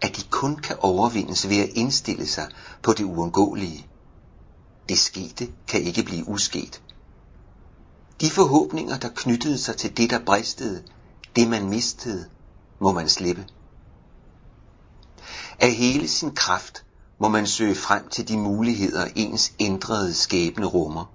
[0.01, 2.47] at de kun kan overvindes ved at indstille sig
[2.81, 3.87] på det uundgåelige.
[4.89, 6.81] Det skete kan ikke blive usket.
[8.21, 10.83] De forhåbninger, der knyttede sig til det, der bristede,
[11.35, 12.25] det man mistede,
[12.79, 13.45] må man slippe.
[15.59, 16.83] Af hele sin kraft
[17.19, 21.05] må man søge frem til de muligheder, ens ændrede skæbne rummer.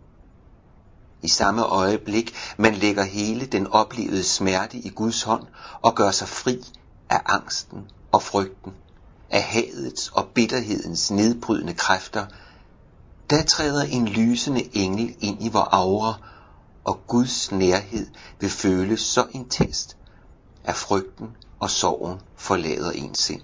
[1.23, 5.45] I samme øjeblik man lægger hele den oplevede smerte i Guds hånd
[5.83, 6.65] og gør sig fri
[7.11, 7.79] af angsten
[8.13, 8.73] og frygten,
[9.31, 12.27] af hadets og bitterhedens nedbrydende kræfter,
[13.31, 16.15] der træder en lysende engel ind i vor aura,
[16.87, 18.07] og Guds nærhed
[18.41, 19.97] vil føles så intenst,
[20.65, 23.43] at frygten og sorgen forlader ens sind.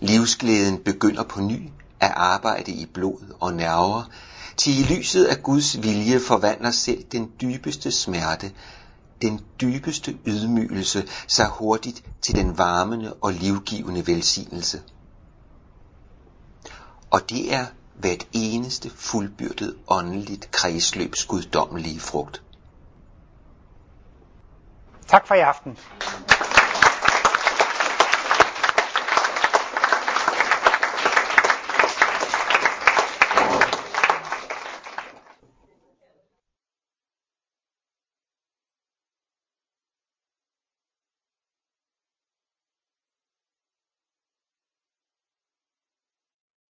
[0.00, 4.02] Livsglæden begynder på ny at arbejde i blod og nerver,
[4.56, 8.52] til i lyset af Guds vilje forvandler selv den dybeste smerte,
[9.22, 14.82] den dybeste ydmygelse sig hurtigt til den varmende og livgivende velsignelse.
[17.10, 17.66] Og det er
[17.98, 22.42] hvert eneste fuldbyrdet åndeligt kredsløbs guddommelige frugt.
[25.06, 25.78] Tak for i aften.